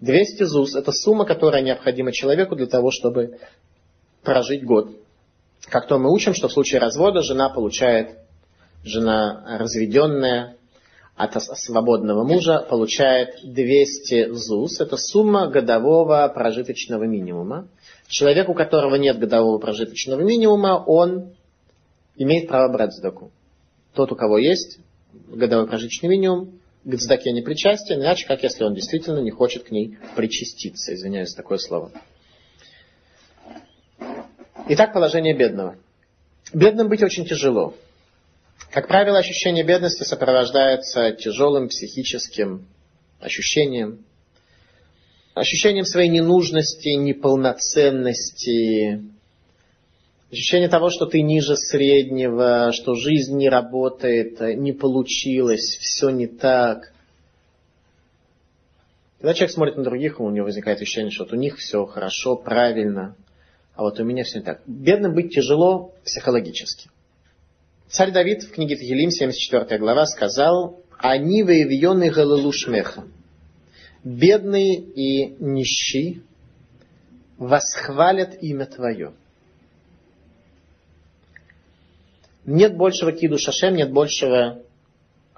[0.00, 3.38] 200 ЗУС– это сумма, которая необходима человеку для того, чтобы
[4.22, 4.90] прожить год.
[5.66, 8.18] Как то мы учим, что в случае развода жена получает,
[8.82, 10.56] жена разведенная,
[11.16, 14.80] от свободного мужа получает 200 ЗУС.
[14.80, 17.68] Это сумма годового прожиточного минимума.
[18.08, 21.34] Человек, у которого нет годового прожиточного минимума, он
[22.16, 23.30] имеет право брать сдаку.
[23.94, 24.78] Тот, у кого есть
[25.28, 29.70] годовой прожиточный минимум, к сдаке не причастен, иначе как если он действительно не хочет к
[29.70, 30.94] ней причаститься.
[30.94, 31.92] Извиняюсь за такое слово.
[34.68, 35.76] Итак, положение бедного.
[36.52, 37.74] Бедным быть очень тяжело.
[38.74, 42.66] Как правило, ощущение бедности сопровождается тяжелым психическим
[43.20, 44.04] ощущением,
[45.32, 49.00] ощущением своей ненужности, неполноценности,
[50.32, 56.92] ощущение того, что ты ниже среднего, что жизнь не работает, не получилось, все не так.
[59.20, 62.34] Когда человек смотрит на других, у него возникает ощущение, что вот у них все хорошо,
[62.34, 63.14] правильно,
[63.76, 64.62] а вот у меня все не так.
[64.66, 66.88] Бедным быть тяжело психологически.
[67.88, 73.04] Царь Давид в книге Тахилим, 74 глава, сказал, «Они воевьены галалушмеха».
[74.02, 76.22] Бедные и нищие
[77.38, 79.12] восхвалят имя Твое.
[82.44, 84.62] Нет большего киду шашем, нет большего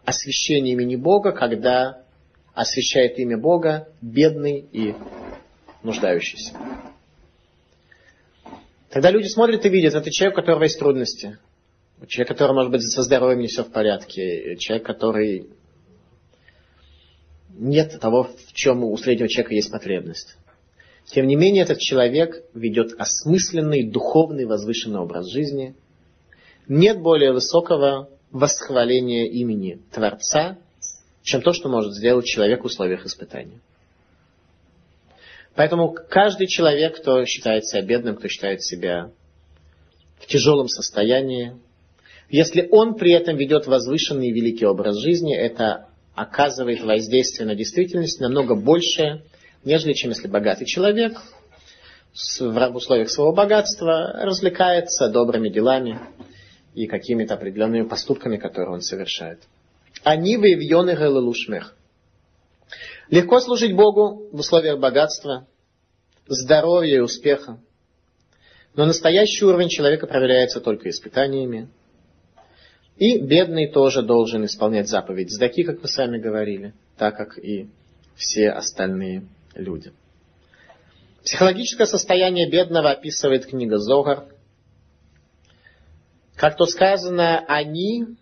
[0.04, 2.02] освящения имени Бога, когда
[2.54, 4.94] освящает имя Бога бедный и
[5.82, 6.54] нуждающийся.
[8.90, 11.38] Когда люди смотрят и видят, это человек, у которого есть трудности.
[12.06, 14.56] Человек, который, может быть, со здоровьем не все в порядке.
[14.58, 15.48] Человек, который
[17.50, 20.36] нет того, в чем у среднего человека есть потребность.
[21.06, 25.74] Тем не менее, этот человек ведет осмысленный, духовный, возвышенный образ жизни.
[26.68, 30.58] Нет более высокого восхваления имени Творца,
[31.22, 33.60] чем то, что может сделать человек в условиях испытания.
[35.54, 39.10] Поэтому каждый человек, кто считает себя бедным, кто считает себя
[40.18, 41.56] в тяжелом состоянии,
[42.28, 48.20] если он при этом ведет возвышенный и великий образ жизни, это оказывает воздействие на действительность
[48.20, 49.22] намного большее,
[49.64, 51.20] нежели чем если богатый человек
[52.40, 56.00] в условиях своего богатства развлекается добрыми делами
[56.74, 59.40] и какими-то определенными поступками, которые он совершает.
[60.02, 61.76] Они выявлены галалушмех.
[63.10, 65.46] Легко служить Богу в условиях богатства,
[66.26, 67.60] здоровья и успеха.
[68.74, 71.68] Но настоящий уровень человека проверяется только испытаниями.
[72.96, 77.68] И бедный тоже должен исполнять заповедь сдаки, как мы с вами говорили, так как и
[78.14, 79.92] все остальные люди.
[81.22, 84.24] Психологическое состояние бедного описывает книга Зогар.
[86.36, 88.16] Как то сказано, они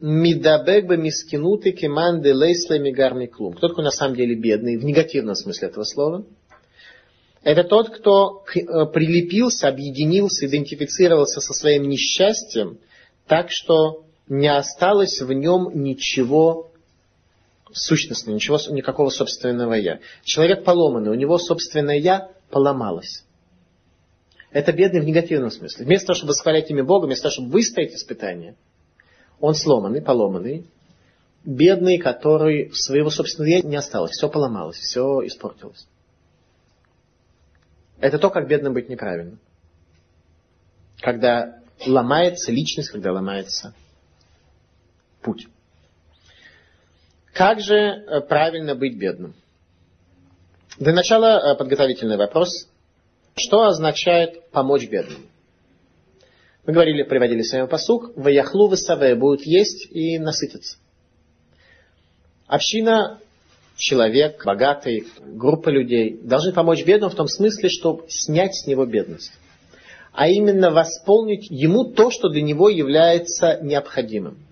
[0.00, 3.54] мидабек мискинуты кеманды лейслами гармиклум.
[3.54, 6.24] Кто такой на самом деле бедный, в негативном смысле этого слова?
[7.42, 8.60] Это тот, кто э,
[8.92, 12.78] прилепился, объединился, идентифицировался со своим несчастьем,
[13.26, 16.70] так что не осталось в нем ничего
[17.72, 20.00] сущностного, ничего, никакого собственного «я».
[20.24, 23.24] Человек поломанный, у него собственное «я» поломалось.
[24.50, 25.84] Это бедный в негативном смысле.
[25.84, 28.56] Вместо того, чтобы восхвалять имя Бога, вместо того, чтобы выстоять испытание,
[29.40, 30.66] он сломанный, поломанный,
[31.44, 34.12] бедный, который своего собственного «я» не осталось.
[34.12, 35.86] Все поломалось, все испортилось.
[37.98, 39.38] Это то, как бедным быть неправильно.
[41.00, 43.74] Когда ломается личность, когда ломается
[45.26, 45.48] путь.
[47.34, 49.34] Как же э, правильно быть бедным?
[50.78, 52.68] Для начала э, подготовительный вопрос.
[53.34, 55.26] Что означает помочь бедным?
[56.64, 58.16] Мы говорили, приводили с вами посук.
[58.16, 60.78] Ваяхлу высаве будут есть и насытиться.
[62.46, 63.18] Община
[63.76, 69.32] человек, богатый, группа людей должны помочь бедному в том смысле, чтобы снять с него бедность.
[70.12, 74.45] А именно восполнить ему то, что для него является необходимым.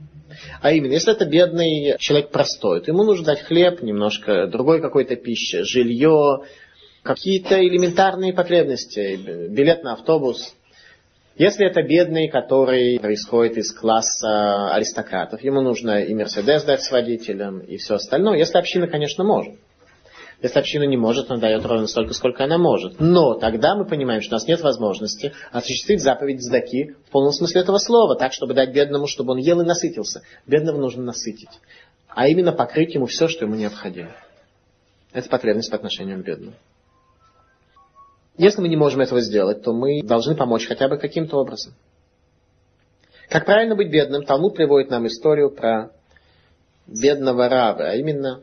[0.61, 5.17] А именно, если это бедный человек простой, то ему нужно дать хлеб, немножко другой какой-то
[5.17, 6.43] пищи, жилье,
[7.03, 9.17] какие-то элементарные потребности,
[9.49, 10.55] билет на автобус,
[11.37, 17.59] если это бедный, который происходит из класса аристократов, ему нужно и Мерседес дать с водителем,
[17.59, 18.39] и все остальное.
[18.39, 19.55] Если община, конечно, может.
[20.45, 23.01] Если община не может, она дает ровно столько, сколько она может.
[23.01, 27.63] Но тогда мы понимаем, что у нас нет возможности осуществить заповедь сдаки в полном смысле
[27.63, 30.21] этого слова, так, чтобы дать бедному, чтобы он ел и насытился.
[30.47, 31.49] Бедного нужно насытить.
[32.09, 34.11] А именно покрыть ему все, что ему необходимо.
[35.15, 36.57] Это потребность по отношению к бедному.
[38.37, 41.73] Если мы не можем этого сделать, то мы должны помочь хотя бы каким-то образом.
[43.31, 44.27] Как правильно быть бедным?
[44.27, 45.91] Талмуд приводит нам историю про
[46.87, 48.43] бедного Рава, а именно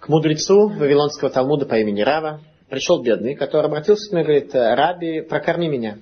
[0.00, 4.54] к мудрецу Вавилонского Талмуда по имени Рава пришел бедный, который обратился к нему и говорит,
[4.54, 5.98] Раби, прокорми меня.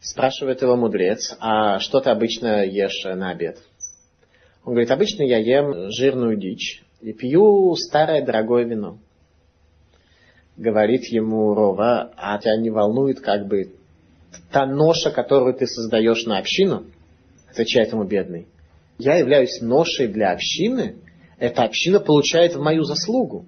[0.00, 3.58] Спрашивает его мудрец, а что ты обычно ешь на обед?
[4.64, 8.98] Он говорит, обычно я ем жирную дичь и пью старое дорогое вино
[10.60, 13.72] говорит ему Рова, а тебя не волнует как бы
[14.52, 16.84] та ноша, которую ты создаешь на общину?
[17.50, 18.46] Отвечает ему бедный.
[18.98, 20.96] Я являюсь ношей для общины,
[21.40, 23.46] эта община получает в мою заслугу.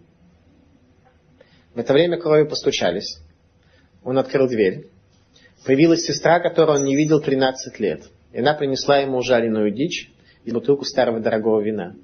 [1.74, 3.18] В это время крови постучались.
[4.02, 4.86] Он открыл дверь.
[5.64, 8.02] Появилась сестра, которую он не видел 13 лет.
[8.32, 10.10] И она принесла ему жареную дичь
[10.44, 11.94] и бутылку старого дорогого вина.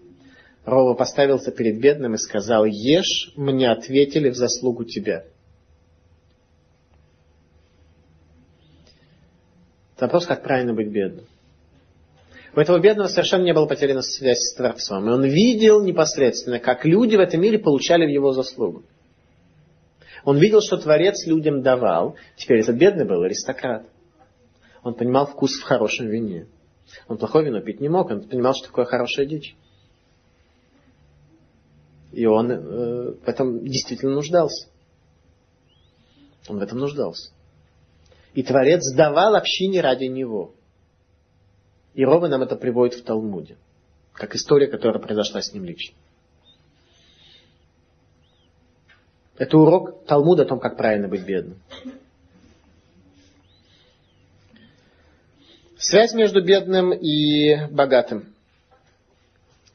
[0.67, 5.25] Рова поставился перед бедным и сказал, ешь, мне ответили в заслугу тебя.
[9.97, 11.25] Это вопрос, как правильно быть бедным.
[12.59, 15.09] У этого бедного совершенно не было потеряна связь с Творцом.
[15.09, 18.83] И он видел непосредственно, как люди в этом мире получали в его заслугу.
[20.25, 22.17] Он видел, что Творец людям давал.
[22.37, 23.87] Теперь этот бедный был аристократ.
[24.83, 26.49] Он понимал вкус в хорошем вине.
[27.07, 28.11] Он плохое вино пить не мог.
[28.11, 29.55] Он понимал, что такое хорошая дичь.
[32.11, 34.67] И он э, в этом действительно нуждался.
[36.49, 37.31] Он в этом нуждался.
[38.35, 40.55] И Творец давал общине ради него.
[41.99, 43.57] И Рова нам это приводит в Талмуде.
[44.13, 45.97] Как история, которая произошла с ним лично.
[49.37, 51.59] Это урок Талмуда о том, как правильно быть бедным.
[55.77, 58.33] Связь между бедным и богатым.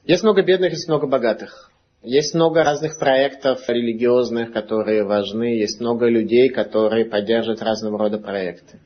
[0.05, 1.71] Есть много бедных, есть много богатых.
[2.03, 8.79] Есть много разных проектов религиозных, которые важны, есть много людей, которые поддерживают разного рода проекты.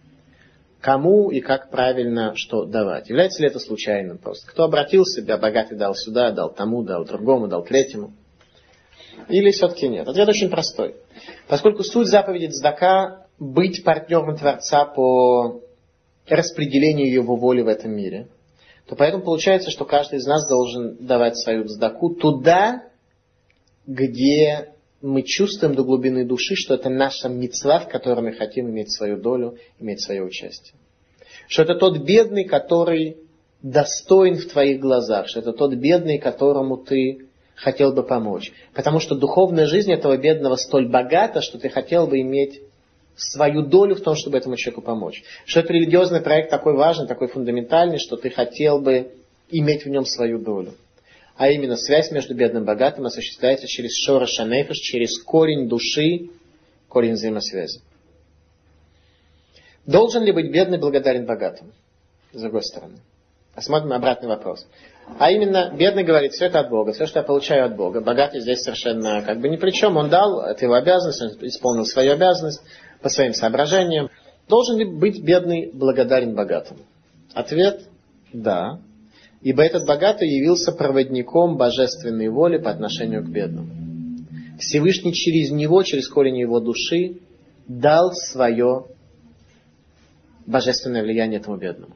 [0.88, 3.10] Кому и как правильно что давать?
[3.10, 4.50] Является ли это случайным просто?
[4.50, 8.14] Кто обратил себя, богатый дал сюда, дал тому, дал другому, дал третьему?
[9.28, 10.08] Или все-таки нет?
[10.08, 10.96] Ответ очень простой.
[11.50, 15.62] Поскольку суть заповеди Цдака– быть партнером Творца по
[16.26, 18.30] распределению его воли в этом мире,
[18.88, 22.84] то поэтому получается, что каждый из нас должен давать свою цдаку туда,
[23.86, 24.70] где
[25.08, 29.18] мы чувствуем до глубины души, что это наша мецва, в которой мы хотим иметь свою
[29.18, 30.76] долю, иметь свое участие.
[31.48, 33.18] Что это тот бедный, который
[33.62, 38.52] достоин в твоих глазах, что это тот бедный, которому ты хотел бы помочь.
[38.74, 42.62] Потому что духовная жизнь этого бедного столь богата, что ты хотел бы иметь
[43.16, 45.24] свою долю в том, чтобы этому человеку помочь.
[45.46, 49.12] Что это религиозный проект такой важный, такой фундаментальный, что ты хотел бы
[49.50, 50.74] иметь в нем свою долю.
[51.38, 56.30] А именно связь между бедным и богатым осуществляется через шора шанефиш, через корень души,
[56.90, 57.82] корень взаимосвязи.
[59.86, 61.72] Должен ли быть бедный благодарен богатому?
[62.34, 62.98] С другой стороны.
[63.54, 64.68] Посмотрим обратный вопрос.
[65.20, 68.02] А именно, бедный говорит, все это от Бога, все, что я получаю от Бога.
[68.02, 69.96] Богатый здесь совершенно как бы ни при чем.
[69.96, 72.62] Он дал, это его обязанность, он исполнил свою обязанность
[73.02, 74.10] по своим соображениям.
[74.50, 76.82] Должен ли быть бедный благодарен богатому?
[77.34, 77.82] Ответ–
[78.34, 78.80] да.
[79.48, 83.70] Ибо этот богатый явился проводником божественной воли по отношению к бедному.
[84.60, 87.20] Всевышний через него, через корень его души,
[87.66, 88.88] дал свое
[90.46, 91.94] божественное влияние этому бедному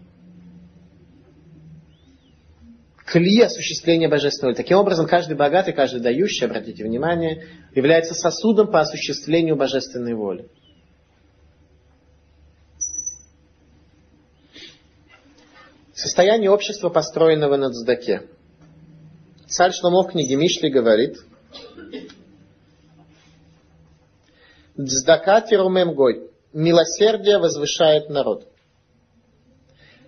[3.05, 4.55] кли осуществления божественной воли.
[4.55, 7.45] Таким образом, каждый богатый, каждый дающий, обратите внимание,
[7.75, 10.47] является сосудом по осуществлению божественной воли.
[16.01, 18.23] Состояние общества, построенного на цдаке.
[19.45, 21.19] Царь Шломо в книге Мишли говорит,
[24.75, 26.31] Цдака тирумем гой.
[26.53, 28.47] Милосердие возвышает народ.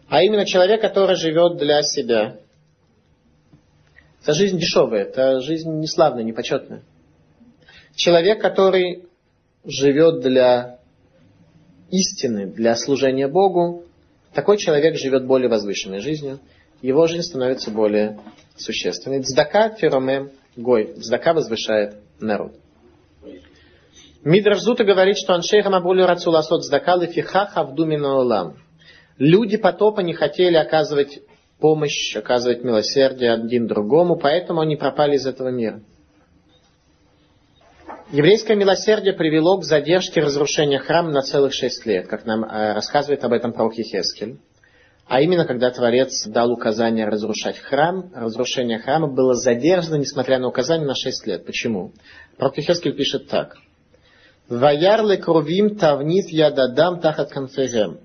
[0.10, 2.38] А именно человек, который живет для себя,
[4.24, 6.82] это жизнь дешевая, это жизнь неславная, непочетная.
[7.94, 9.06] Человек, который
[9.64, 10.80] живет для
[11.92, 13.84] истины, для служения Богу,
[14.34, 16.40] такой человек живет более возвышенной жизнью,
[16.82, 18.20] его жизнь становится более
[18.58, 19.22] существенной.
[19.22, 20.94] Цдака феромем гой.
[20.96, 22.54] Цдака возвышает народ.
[24.24, 28.58] Мидраш Зута говорит, что Аншейха Мабулю Рацуласот Цдака лифиха хавдумина улам.
[29.18, 31.20] Люди потопа не хотели оказывать
[31.60, 35.82] помощь, оказывать милосердие один другому, поэтому они пропали из этого мира.
[38.14, 43.24] Еврейское милосердие привело к задержке разрушения храма на целых шесть лет, как нам э, рассказывает
[43.24, 44.38] об этом пророк Ехескель.
[45.08, 50.86] А именно, когда Творец дал указание разрушать храм, разрушение храма было задержано, несмотря на указание,
[50.86, 51.44] на шесть лет.
[51.44, 51.92] Почему?
[52.38, 53.58] Пророк Ехескель пишет так.
[54.48, 57.98] «Ваярле кровим тавнит ядадам тахат конферем»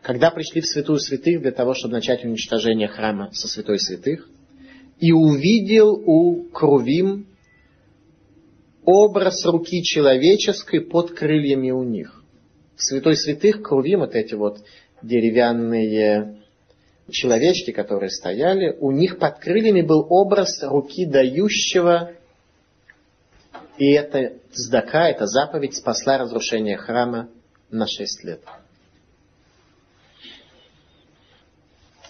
[0.00, 4.28] когда пришли в святую святых для того, чтобы начать уничтожение храма со святой святых,
[5.00, 7.26] и увидел у Крувим
[8.86, 12.22] образ руки человеческой под крыльями у них.
[12.76, 14.60] В святой святых Крувим, вот эти вот
[15.02, 16.36] деревянные
[17.10, 22.12] человечки, которые стояли, у них под крыльями был образ руки дающего,
[23.76, 27.28] и это здака, эта заповедь спасла разрушение храма
[27.70, 28.40] на шесть лет.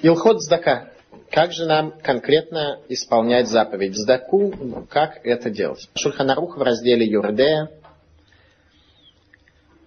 [0.02, 0.90] Илхот Здака.
[1.30, 4.86] Как же нам конкретно исполнять заповедь Здаку?
[4.88, 5.88] Как это делать?
[5.94, 7.70] Шульханарух в разделе Юрдея,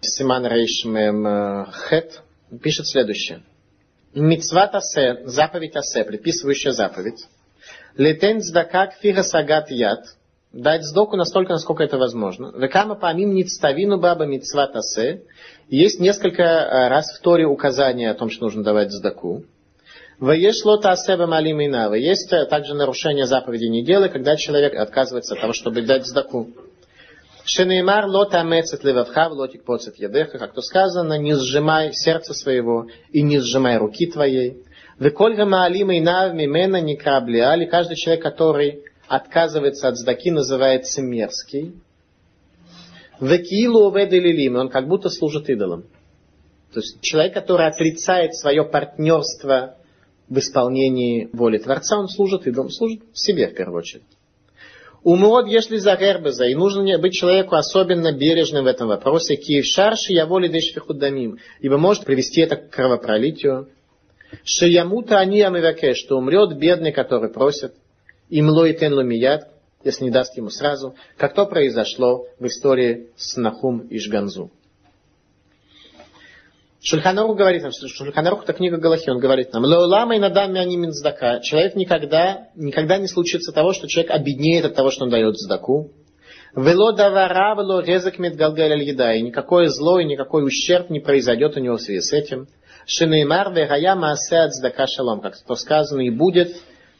[0.01, 2.21] Симан Рейшмем э, Хет,
[2.61, 3.43] пишет следующее.
[4.13, 7.25] Мицват Асе, заповедь Асе, предписывающая заповедь.
[7.95, 10.05] Летен Здака кфига сагат яд,
[10.51, 12.51] дать сдоку настолько, насколько это возможно.
[12.55, 15.23] Векама помим ництавину баба мицват асе.
[15.67, 19.43] Есть несколько э, раз в Торе указания о том, что нужно давать сдаку.
[20.21, 20.65] Есть
[22.49, 26.49] также нарушение заповеди не делай, когда человек отказывается от того, чтобы дать сдаку.
[27.45, 33.21] Шенеймар лота амецет левавха, лотик поцет ядеха, как то сказано, не сжимай сердце своего и
[33.21, 34.61] не сжимай руки твоей.
[34.99, 37.65] Векольга маалима и нав мимена не краблиали.
[37.65, 41.75] Каждый человек, который отказывается от сдаки, называется мерзкий.
[43.21, 45.83] Векилу оведелилим, он как будто служит идолам.
[46.73, 49.75] То есть человек, который отрицает свое партнерство
[50.29, 54.03] в исполнении воли Творца, он служит идолам, служит себе в первую очередь.
[55.03, 60.13] Умрод, если за гербеза, и нужно быть человеку особенно бережным в этом вопросе, киев шарши
[60.13, 63.69] я воли дешфихудамим, ибо может привести это к кровопролитию.
[64.43, 67.73] Шиямута они амиваке, что умрет бедный, который просит,
[68.29, 69.47] и млой тен лумият,
[69.83, 74.51] если не даст ему сразу, как то произошло в истории с Нахум и Жганзу.
[76.81, 81.41] Шульханарух говорит нам, Шульханарух это книга Галахи, он говорит нам, Леулама и надами они минздака.
[81.41, 85.91] Человек никогда, никогда не случится того, что человек обеднеет от того, что он дает здаку.
[86.55, 89.13] Вело давара, вело резак медгалгаль еда.
[89.13, 92.47] И никакое зло и никакой ущерб не произойдет у него в связи с этим.
[92.85, 95.19] Шинеймар вегая маасе здака шалом.
[95.19, 96.55] Как то сказано, и будет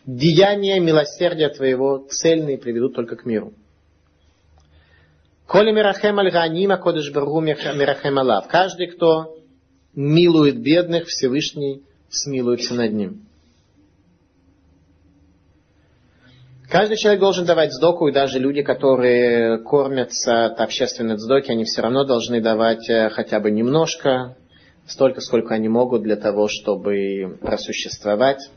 [0.06, 3.54] деяние милосердия твоего цельные приведут только к миру.
[5.48, 8.48] Коли мирахем аль ганима кодыш баргу мирахем алав.
[8.48, 9.39] Каждый, кто
[9.96, 13.26] милует бедных, Всевышний смилуется над ним.
[16.70, 21.82] Каждый человек должен давать сдоку, и даже люди, которые кормятся от общественной сдоки, они все
[21.82, 24.38] равно должны давать э, хотя бы немножко,
[24.86, 28.52] столько, сколько они могут для того, чтобы просуществовать.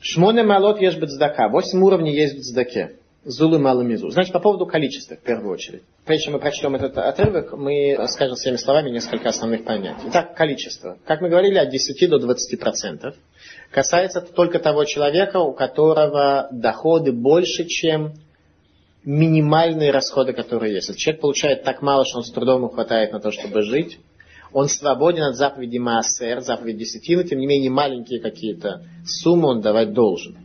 [0.00, 1.48] Шмоне малот ешь бецдака.
[1.50, 2.96] Восемь уровней есть в бецдаке.
[3.24, 4.10] Зулы малымизу.
[4.10, 5.82] Значит, по поводу количества, в первую очередь.
[6.04, 10.08] Прежде чем мы прочтем этот отрывок, мы скажем своими словами несколько основных понятий.
[10.08, 10.98] Итак, количество.
[11.06, 13.14] Как мы говорили, от 10 до 20 процентов.
[13.70, 18.12] Касается только того человека, у которого доходы больше, чем
[19.04, 20.88] минимальные расходы, которые есть.
[20.88, 23.98] Если человек получает так мало, что он с трудом хватает на то, чтобы жить,
[24.52, 29.92] он свободен от заповеди Маасер, заповеди десятины, тем не менее маленькие какие-то суммы он давать
[29.92, 30.36] должен.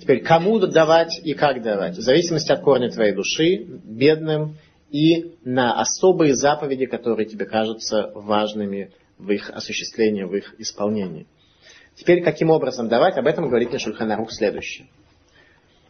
[0.00, 1.96] Теперь, кому давать и как давать?
[1.98, 4.56] В зависимости от корня твоей души, бедным
[4.90, 11.26] и на особые заповеди, которые тебе кажутся важными в их осуществлении, в их исполнении.
[11.96, 14.88] Теперь, каким образом давать, об этом говорит Нешульханарух следующее.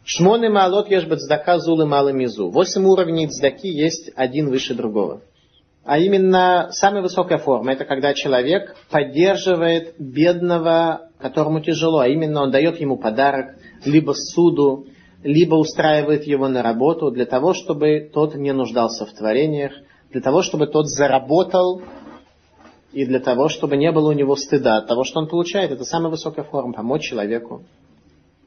[0.03, 2.49] Шмоны малот ешь бацдака зулы малый мизу.
[2.49, 5.21] Восемь уровней цдаки есть один выше другого.
[5.85, 12.51] А именно, самая высокая форма, это когда человек поддерживает бедного, которому тяжело, а именно он
[12.51, 13.55] дает ему подарок,
[13.85, 14.87] либо суду,
[15.23, 19.73] либо устраивает его на работу для того, чтобы тот не нуждался в творениях,
[20.09, 21.81] для того, чтобы тот заработал,
[22.91, 25.71] и для того, чтобы не было у него стыда от того, что он получает.
[25.71, 27.63] Это самая высокая форма, помочь человеку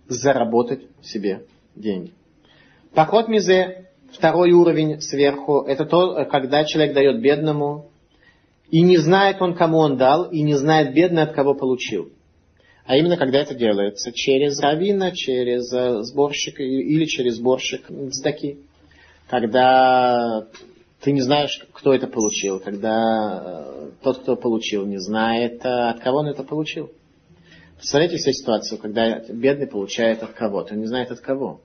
[0.07, 2.12] заработать себе деньги.
[2.95, 7.91] Поход мизе Второй уровень сверху, это то, когда человек дает бедному,
[8.70, 12.12] и не знает он, кому он дал, и не знает бедный, от кого получил.
[12.87, 18.59] А именно, когда это делается через равина, через э, сборщика или через сборщик сдаки.
[19.28, 20.47] Когда
[21.01, 26.01] ты не знаешь, кто это получил, когда э, тот, кто получил, не знает, э, от
[26.01, 26.91] кого он это получил.
[27.76, 31.62] Представляете себе ситуацию, когда бедный получает от кого-то, он не знает от кого.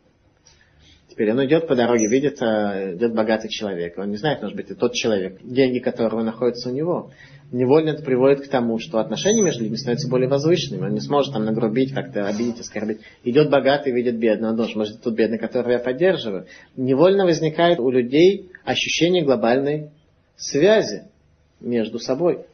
[1.10, 3.98] Теперь он идет по дороге, видит, э, идет богатый человек.
[3.98, 7.12] Он не знает, может быть, это тот человек, деньги которого находятся у него.
[7.52, 10.86] Невольно это приводит к тому, что отношения между людьми становятся более возвышенными.
[10.86, 13.00] Он не сможет там нагрубить, как-то обидеть, оскорбить.
[13.24, 14.52] Идет богатый, видит бедного.
[14.52, 16.46] Он должен, может, тот бедный, которого я поддерживаю.
[16.78, 19.90] Невольно возникает у людей ощущение глобальной
[20.38, 21.06] связи
[21.60, 22.46] между собой.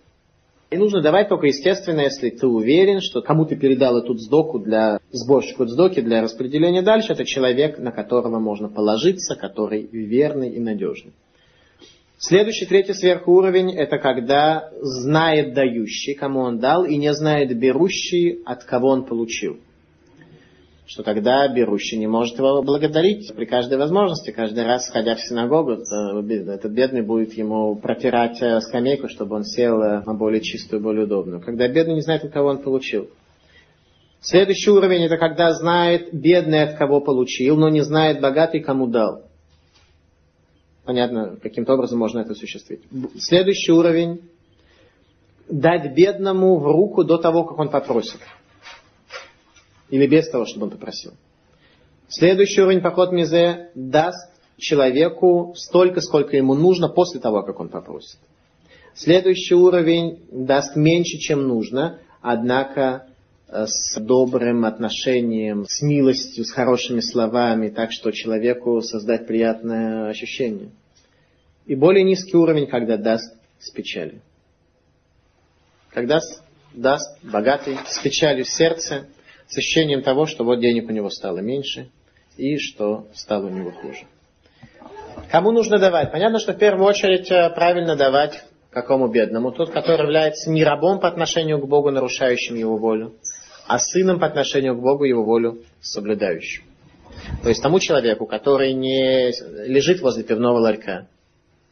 [0.76, 5.00] И нужно давать только, естественно, если ты уверен, что кому ты передал эту сдоку для
[5.10, 11.14] сборщику сдоки, для распределения дальше, это человек, на которого можно положиться, который верный и надежный.
[12.18, 18.66] Следующий, третий сверхуровень, это когда знает дающий, кому он дал, и не знает берущий, от
[18.66, 19.58] кого он получил
[20.86, 25.72] что тогда берущий не может его благодарить при каждой возможности, каждый раз, сходя в синагогу,
[25.72, 31.06] этот бедный будет ему протирать э, скамейку, чтобы он сел э, на более чистую, более
[31.06, 31.42] удобную.
[31.42, 33.10] Когда бедный не знает, от кого он получил.
[34.22, 39.24] Следующий уровень это когда знает бедный, от кого получил, но не знает богатый, кому дал.
[40.84, 42.82] Понятно, каким-то образом можно это осуществить.
[43.20, 44.22] Следующий уровень
[45.50, 48.20] дать бедному в руку до того, как он попросит.
[49.90, 51.14] Или без того, чтобы он попросил.
[52.08, 58.20] Следующий уровень поход мизе даст человеку столько, сколько ему нужно после того, как он попросит.
[58.94, 63.08] Следующий уровень даст меньше, чем нужно, однако
[63.48, 70.70] э, с добрым отношением, с милостью, с хорошими словами, так что человеку создать приятное ощущение.
[71.66, 74.22] И более низкий уровень, когда даст с печалью.
[75.92, 76.20] Когда
[76.74, 79.08] даст богатый, с печалью сердце,
[79.48, 81.90] с ощущением того, что вот денег у него стало меньше
[82.38, 84.06] и что стало у него хуже.
[85.32, 86.12] Кому нужно давать?
[86.12, 89.52] Понятно, что в первую очередь э, правильно давать какому бедному?
[89.52, 93.16] Тот, который является не рабом по отношению к Богу, нарушающим его волю,
[93.68, 96.64] а сыном по отношению к Богу, его волю соблюдающим.
[97.42, 99.32] То есть тому человеку, который не
[99.68, 101.08] лежит возле пивного ларька,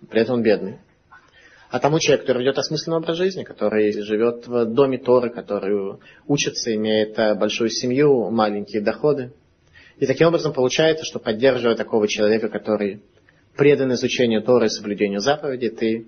[0.10, 0.78] при этом он бедный,
[1.74, 5.98] а тому человеку, который ведет осмысленный образ жизни, который живет в доме Торы, который
[6.28, 9.34] учится, имеет э, большую семью, маленькие доходы.
[9.98, 13.02] И таким образом получается, что поддерживая такого человека, который
[13.58, 16.06] предан изучению Торы и соблюдению заповедей, ты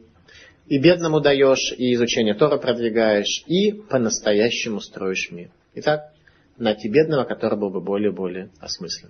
[0.67, 5.49] и бедному даешь, и изучение Тора продвигаешь, и по-настоящему строишь мир.
[5.73, 6.13] Итак,
[6.59, 9.09] найти бедного, который был бы более-более осмыслен.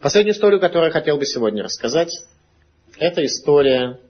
[0.00, 2.10] Последнюю историю, которую я хотел бы сегодня рассказать,
[2.98, 4.00] это история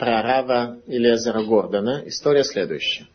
[0.00, 2.02] про Рава Илезера Гордона.
[2.06, 3.06] История следующая.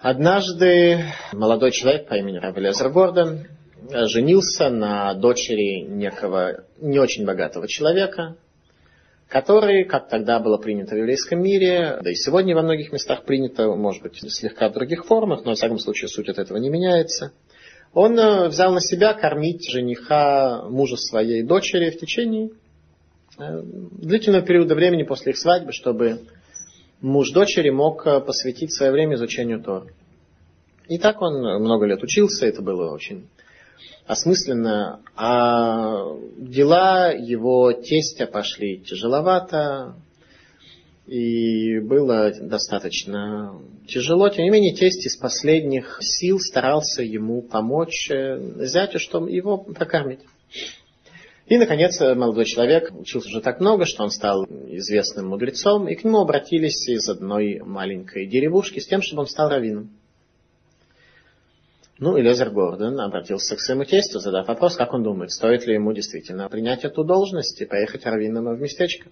[0.00, 1.02] Однажды
[1.32, 3.48] молодой человек по имени Рав Илезер Гордон
[3.90, 8.36] женился на дочери некого не очень богатого человека,
[9.26, 13.66] который, как тогда было принято в еврейском мире, да и сегодня во многих местах принято,
[13.74, 17.32] может быть, слегка в других формах, но в всяком случае суть от этого не меняется–
[17.94, 22.50] Он э, взял на себя кормить жениха мужа своей дочери в течение
[23.38, 26.20] длительного периода времени после их свадьбы, чтобы
[27.00, 29.86] муж дочери мог э, посвятить свое время изучению Тора.
[30.88, 33.28] И так он много лет учился, это было очень
[34.06, 36.02] осмысленно, а
[36.38, 39.96] дела его тестя пошли тяжеловато,
[41.06, 44.28] и было достаточно тяжело.
[44.30, 50.20] Тем не менее, тесть из последних сил старался ему помочь э, зятю, чтобы его прокормить.
[51.48, 56.04] И, наконец, молодой человек учился уже так много, что он стал известным мудрецом, и к
[56.04, 59.90] нему обратились из одной маленькой деревушки с тем, чтобы он стал раввином.
[61.98, 65.74] Ну, и Лезер Гордон обратился к своему тестю, задав вопрос, как он думает, стоит ли
[65.74, 69.08] ему действительно принять эту должность и поехать раввином в местечко.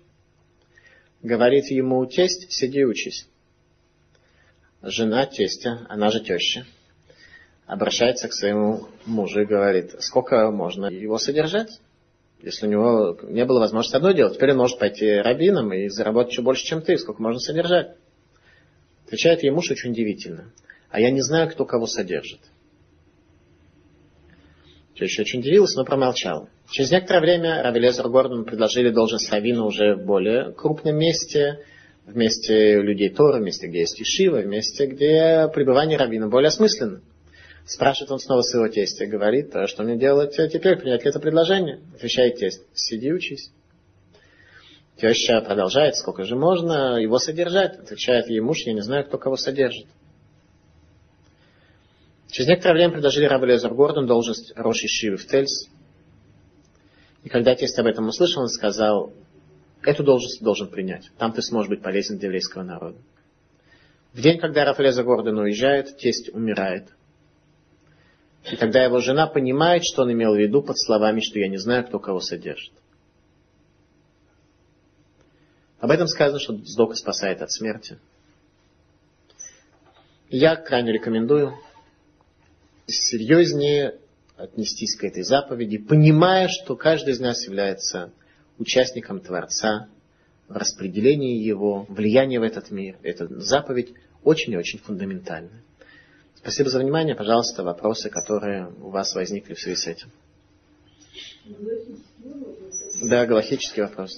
[1.23, 3.27] Говорит ему тесть, сиди учись.
[4.83, 6.67] Жена тестя, она же теща,
[7.65, 11.81] обращается к своему мужу и говорит, сколько можно его содержать?
[12.47, 16.31] Если у него не было возможности одно делать, теперь он может пойти рабином и заработать
[16.31, 16.97] еще больше, чем ты.
[16.97, 17.97] Сколько можно содержать?
[19.05, 20.53] Отвечает ей муж очень удивительно.
[20.89, 22.39] А я не знаю, кто кого содержит.
[24.95, 26.49] Теща очень удивилась, но промолчал.
[26.71, 31.65] Через некоторое время Равелезер Гордон предложили должность Равина уже в более крупном месте,
[32.05, 36.49] в месте людей Тора, в месте, где есть Ишива, в месте, где пребывание Равина более
[36.49, 37.01] осмысленно.
[37.67, 41.81] Спрашивает он снова своего тестя, говорит, а что мне делать теперь, принять ли это предложение?
[41.97, 43.51] Отвечает тесть, сиди учись.
[44.97, 47.77] Теща продолжает, сколько же можно его содержать?
[47.77, 49.87] Отвечает ей муж, я не знаю, кто кого содержит.
[52.31, 55.69] Через некоторое время предложили Рабу Лезер Гордон должность Роши Шивы в Тельс.
[57.25, 59.13] И когда тесть об этом услышал, он сказал,
[59.83, 61.11] эту должность должен принять.
[61.19, 62.99] Там ты сможешь быть полезен для еврейского народа.
[64.13, 66.96] В день, когда Рафалеза Гордон уезжает, тесть умирает.
[68.51, 71.57] И тогда его жена понимает, что он имел в виду под словами, что я не
[71.57, 72.73] знаю, кто кого содержит.
[75.81, 77.99] Об этом сказано, что Сдока спасает от смерти.
[80.31, 81.55] Я крайне рекомендую
[82.87, 83.99] серьезнее
[84.37, 88.13] отнестись к этой заповеди, понимая, что каждый из нас является
[88.59, 89.89] участником Творца,
[90.49, 92.97] в распределении его, влияния в этот мир.
[93.03, 95.63] Эта заповедь очень и очень фундаментальная.
[96.47, 97.17] Спасибо за внимание.
[97.17, 100.13] Пожалуйста, вопросы, которые у вас возникли в связи с этим.
[103.11, 104.17] Да, галактический вопрос.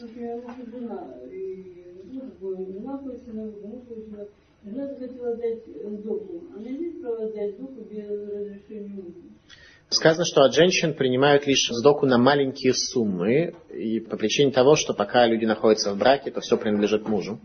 [9.88, 14.92] Сказано, что от женщин принимают лишь сдоку на маленькие суммы, и по причине того, что
[14.92, 17.40] пока люди находятся в браке, то все принадлежит мужу.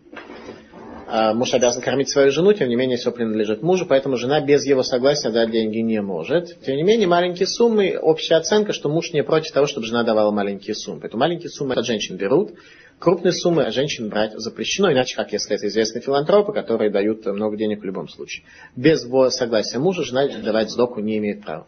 [1.16, 4.66] А муж обязан кормить свою жену, тем не менее все принадлежит мужу, поэтому жена без
[4.66, 6.60] его согласия дать деньги не может.
[6.66, 10.32] Тем не менее, маленькие суммы, общая оценка, что муж не против того, чтобы жена давала
[10.32, 11.02] маленькие суммы.
[11.02, 12.54] Поэтому маленькие суммы от женщин берут,
[12.98, 17.82] крупные суммы женщин брать запрещено, иначе, как если это известные филантропы, которые дают много денег
[17.82, 18.46] в любом случае.
[18.76, 19.04] Без
[19.36, 21.68] согласия мужа жена давать сдоку не имеет права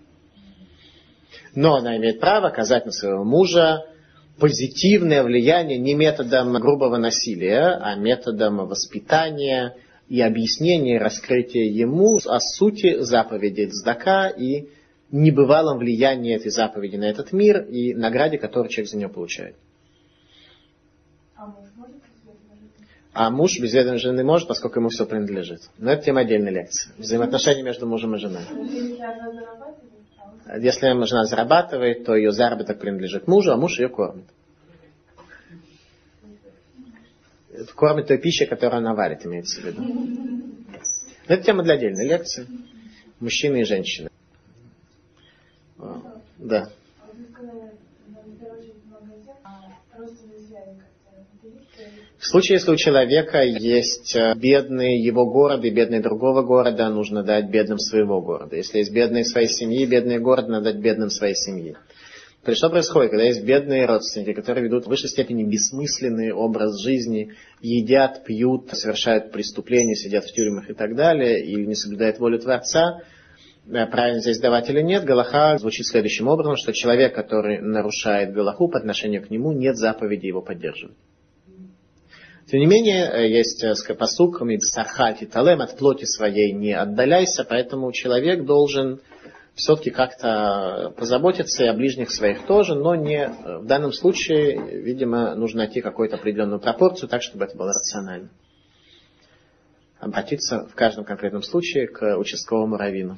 [1.54, 3.86] но она имеет право оказать на своего мужа
[4.40, 9.76] позитивное влияние не методом грубого насилия, а методом воспитания
[10.08, 14.70] и объяснения, раскрытия ему о сути заповеди Цдака и
[15.12, 19.56] небывалом влиянии этой заповеди на этот мир и награде, которую человек за нее получает.
[23.14, 25.62] А муж без ведома жены может, поскольку ему все принадлежит.
[25.78, 26.92] Но это тема отдельной лекции.
[26.98, 28.44] Взаимоотношения между мужем и женой.
[30.60, 34.26] Если жена зарабатывает, то ее заработок принадлежит мужу, а муж ее кормит.
[37.74, 39.82] Кормит той пищей, которую она варит, имеется в виду.
[39.82, 42.48] Но это тема для отдельной лекции.
[43.20, 44.10] Мужчины и женщины.
[46.38, 46.70] Да.
[52.26, 57.22] В случае, если у человека есть э, бедный его город и бедный другого города, нужно
[57.22, 58.56] дать бедным своего города.
[58.56, 61.78] Если есть бедные своей семьи, бедный город, надо дать бедным своей семьи.
[62.44, 66.82] То есть что происходит, когда есть бедные родственники, которые ведут в высшей степени бессмысленный образ
[66.82, 72.40] жизни, едят, пьют, совершают преступления, сидят в тюрьмах и так далее, и не соблюдают волю
[72.40, 73.02] Творца,
[73.68, 78.68] э, правильно здесь давать или нет, Галаха звучит следующим образом, что человек, который нарушает Галаху
[78.68, 80.98] по отношению к нему, нет заповеди его поддерживать.
[82.48, 87.92] Тем не менее, э, есть э, посук Сархати Талем, от плоти своей не отдаляйся, поэтому
[87.92, 89.02] человек должен
[89.56, 95.34] все-таки как-то позаботиться и о ближних своих тоже, но не э, в данном случае, видимо,
[95.34, 98.30] нужно найти какую-то определенную пропорцию, так, чтобы это было рационально.
[100.00, 103.18] Обратиться в каждом конкретном случае к участковому раввину.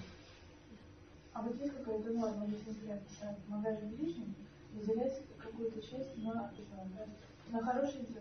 [1.34, 3.02] А вот есть это норма, если взгляд
[3.46, 4.36] помогать ближним,
[4.74, 6.50] выделять какую-то часть на,
[7.52, 8.17] на хорошие.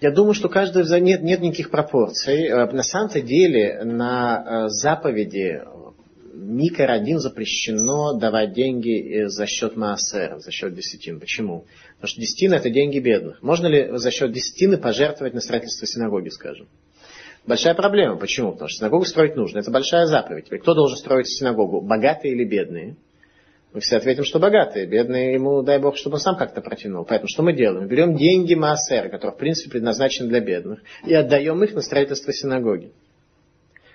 [0.00, 2.46] Я думаю, что каждый нет, нет никаких пропорций.
[2.46, 5.62] Э, на самом-то деле на э, заповеди
[6.34, 11.18] Микер один запрещено давать деньги за счет Маасера, за счет десятин.
[11.18, 11.64] Почему?
[11.96, 13.42] Потому что десятина это деньги бедных.
[13.42, 16.68] Можно ли за счет десятины пожертвовать на строительство синагоги, скажем?
[17.44, 18.16] Большая проблема.
[18.16, 18.52] Почему?
[18.52, 19.58] Потому что синагогу строить нужно.
[19.58, 20.48] Это большая заповедь.
[20.48, 21.80] Кто должен строить синагогу?
[21.80, 22.96] Богатые или бедные?
[23.72, 24.86] Мы все ответим, что богатые.
[24.86, 27.04] Бедные ему, дай бог, чтобы он сам как-то протянул.
[27.04, 27.86] Поэтому что мы делаем?
[27.86, 32.92] Берем деньги Маасера, которые в принципе предназначены для бедных, и отдаем их на строительство синагоги.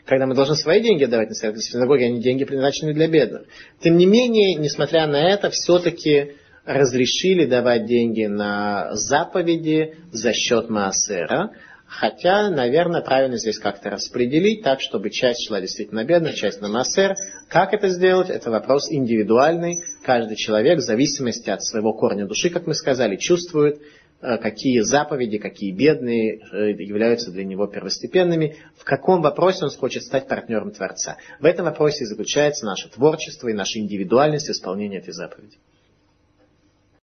[0.06, 3.44] Когда мы должны свои деньги отдавать на строительство синагоги, они деньги предназначены для бедных.
[3.80, 6.34] Тем не менее, несмотря на это, все-таки
[6.66, 11.52] разрешили давать деньги на заповеди за счет Маасера,
[11.86, 16.68] Хотя, наверное, правильно здесь как-то распределить так, чтобы часть шла действительно на бедных, часть на
[16.68, 17.16] массер.
[17.50, 18.30] Как это сделать?
[18.30, 19.76] Это вопрос индивидуальный.
[20.04, 23.80] Каждый человек в зависимости от своего корня души, как мы сказали, чувствует,
[24.22, 30.04] э, какие заповеди, какие бедные э, являются для него первостепенными, в каком вопросе он хочет
[30.04, 31.18] стать партнером Творца.
[31.40, 35.58] В этом вопросе заключается наше творчество и наша индивидуальность исполнения этой заповеди.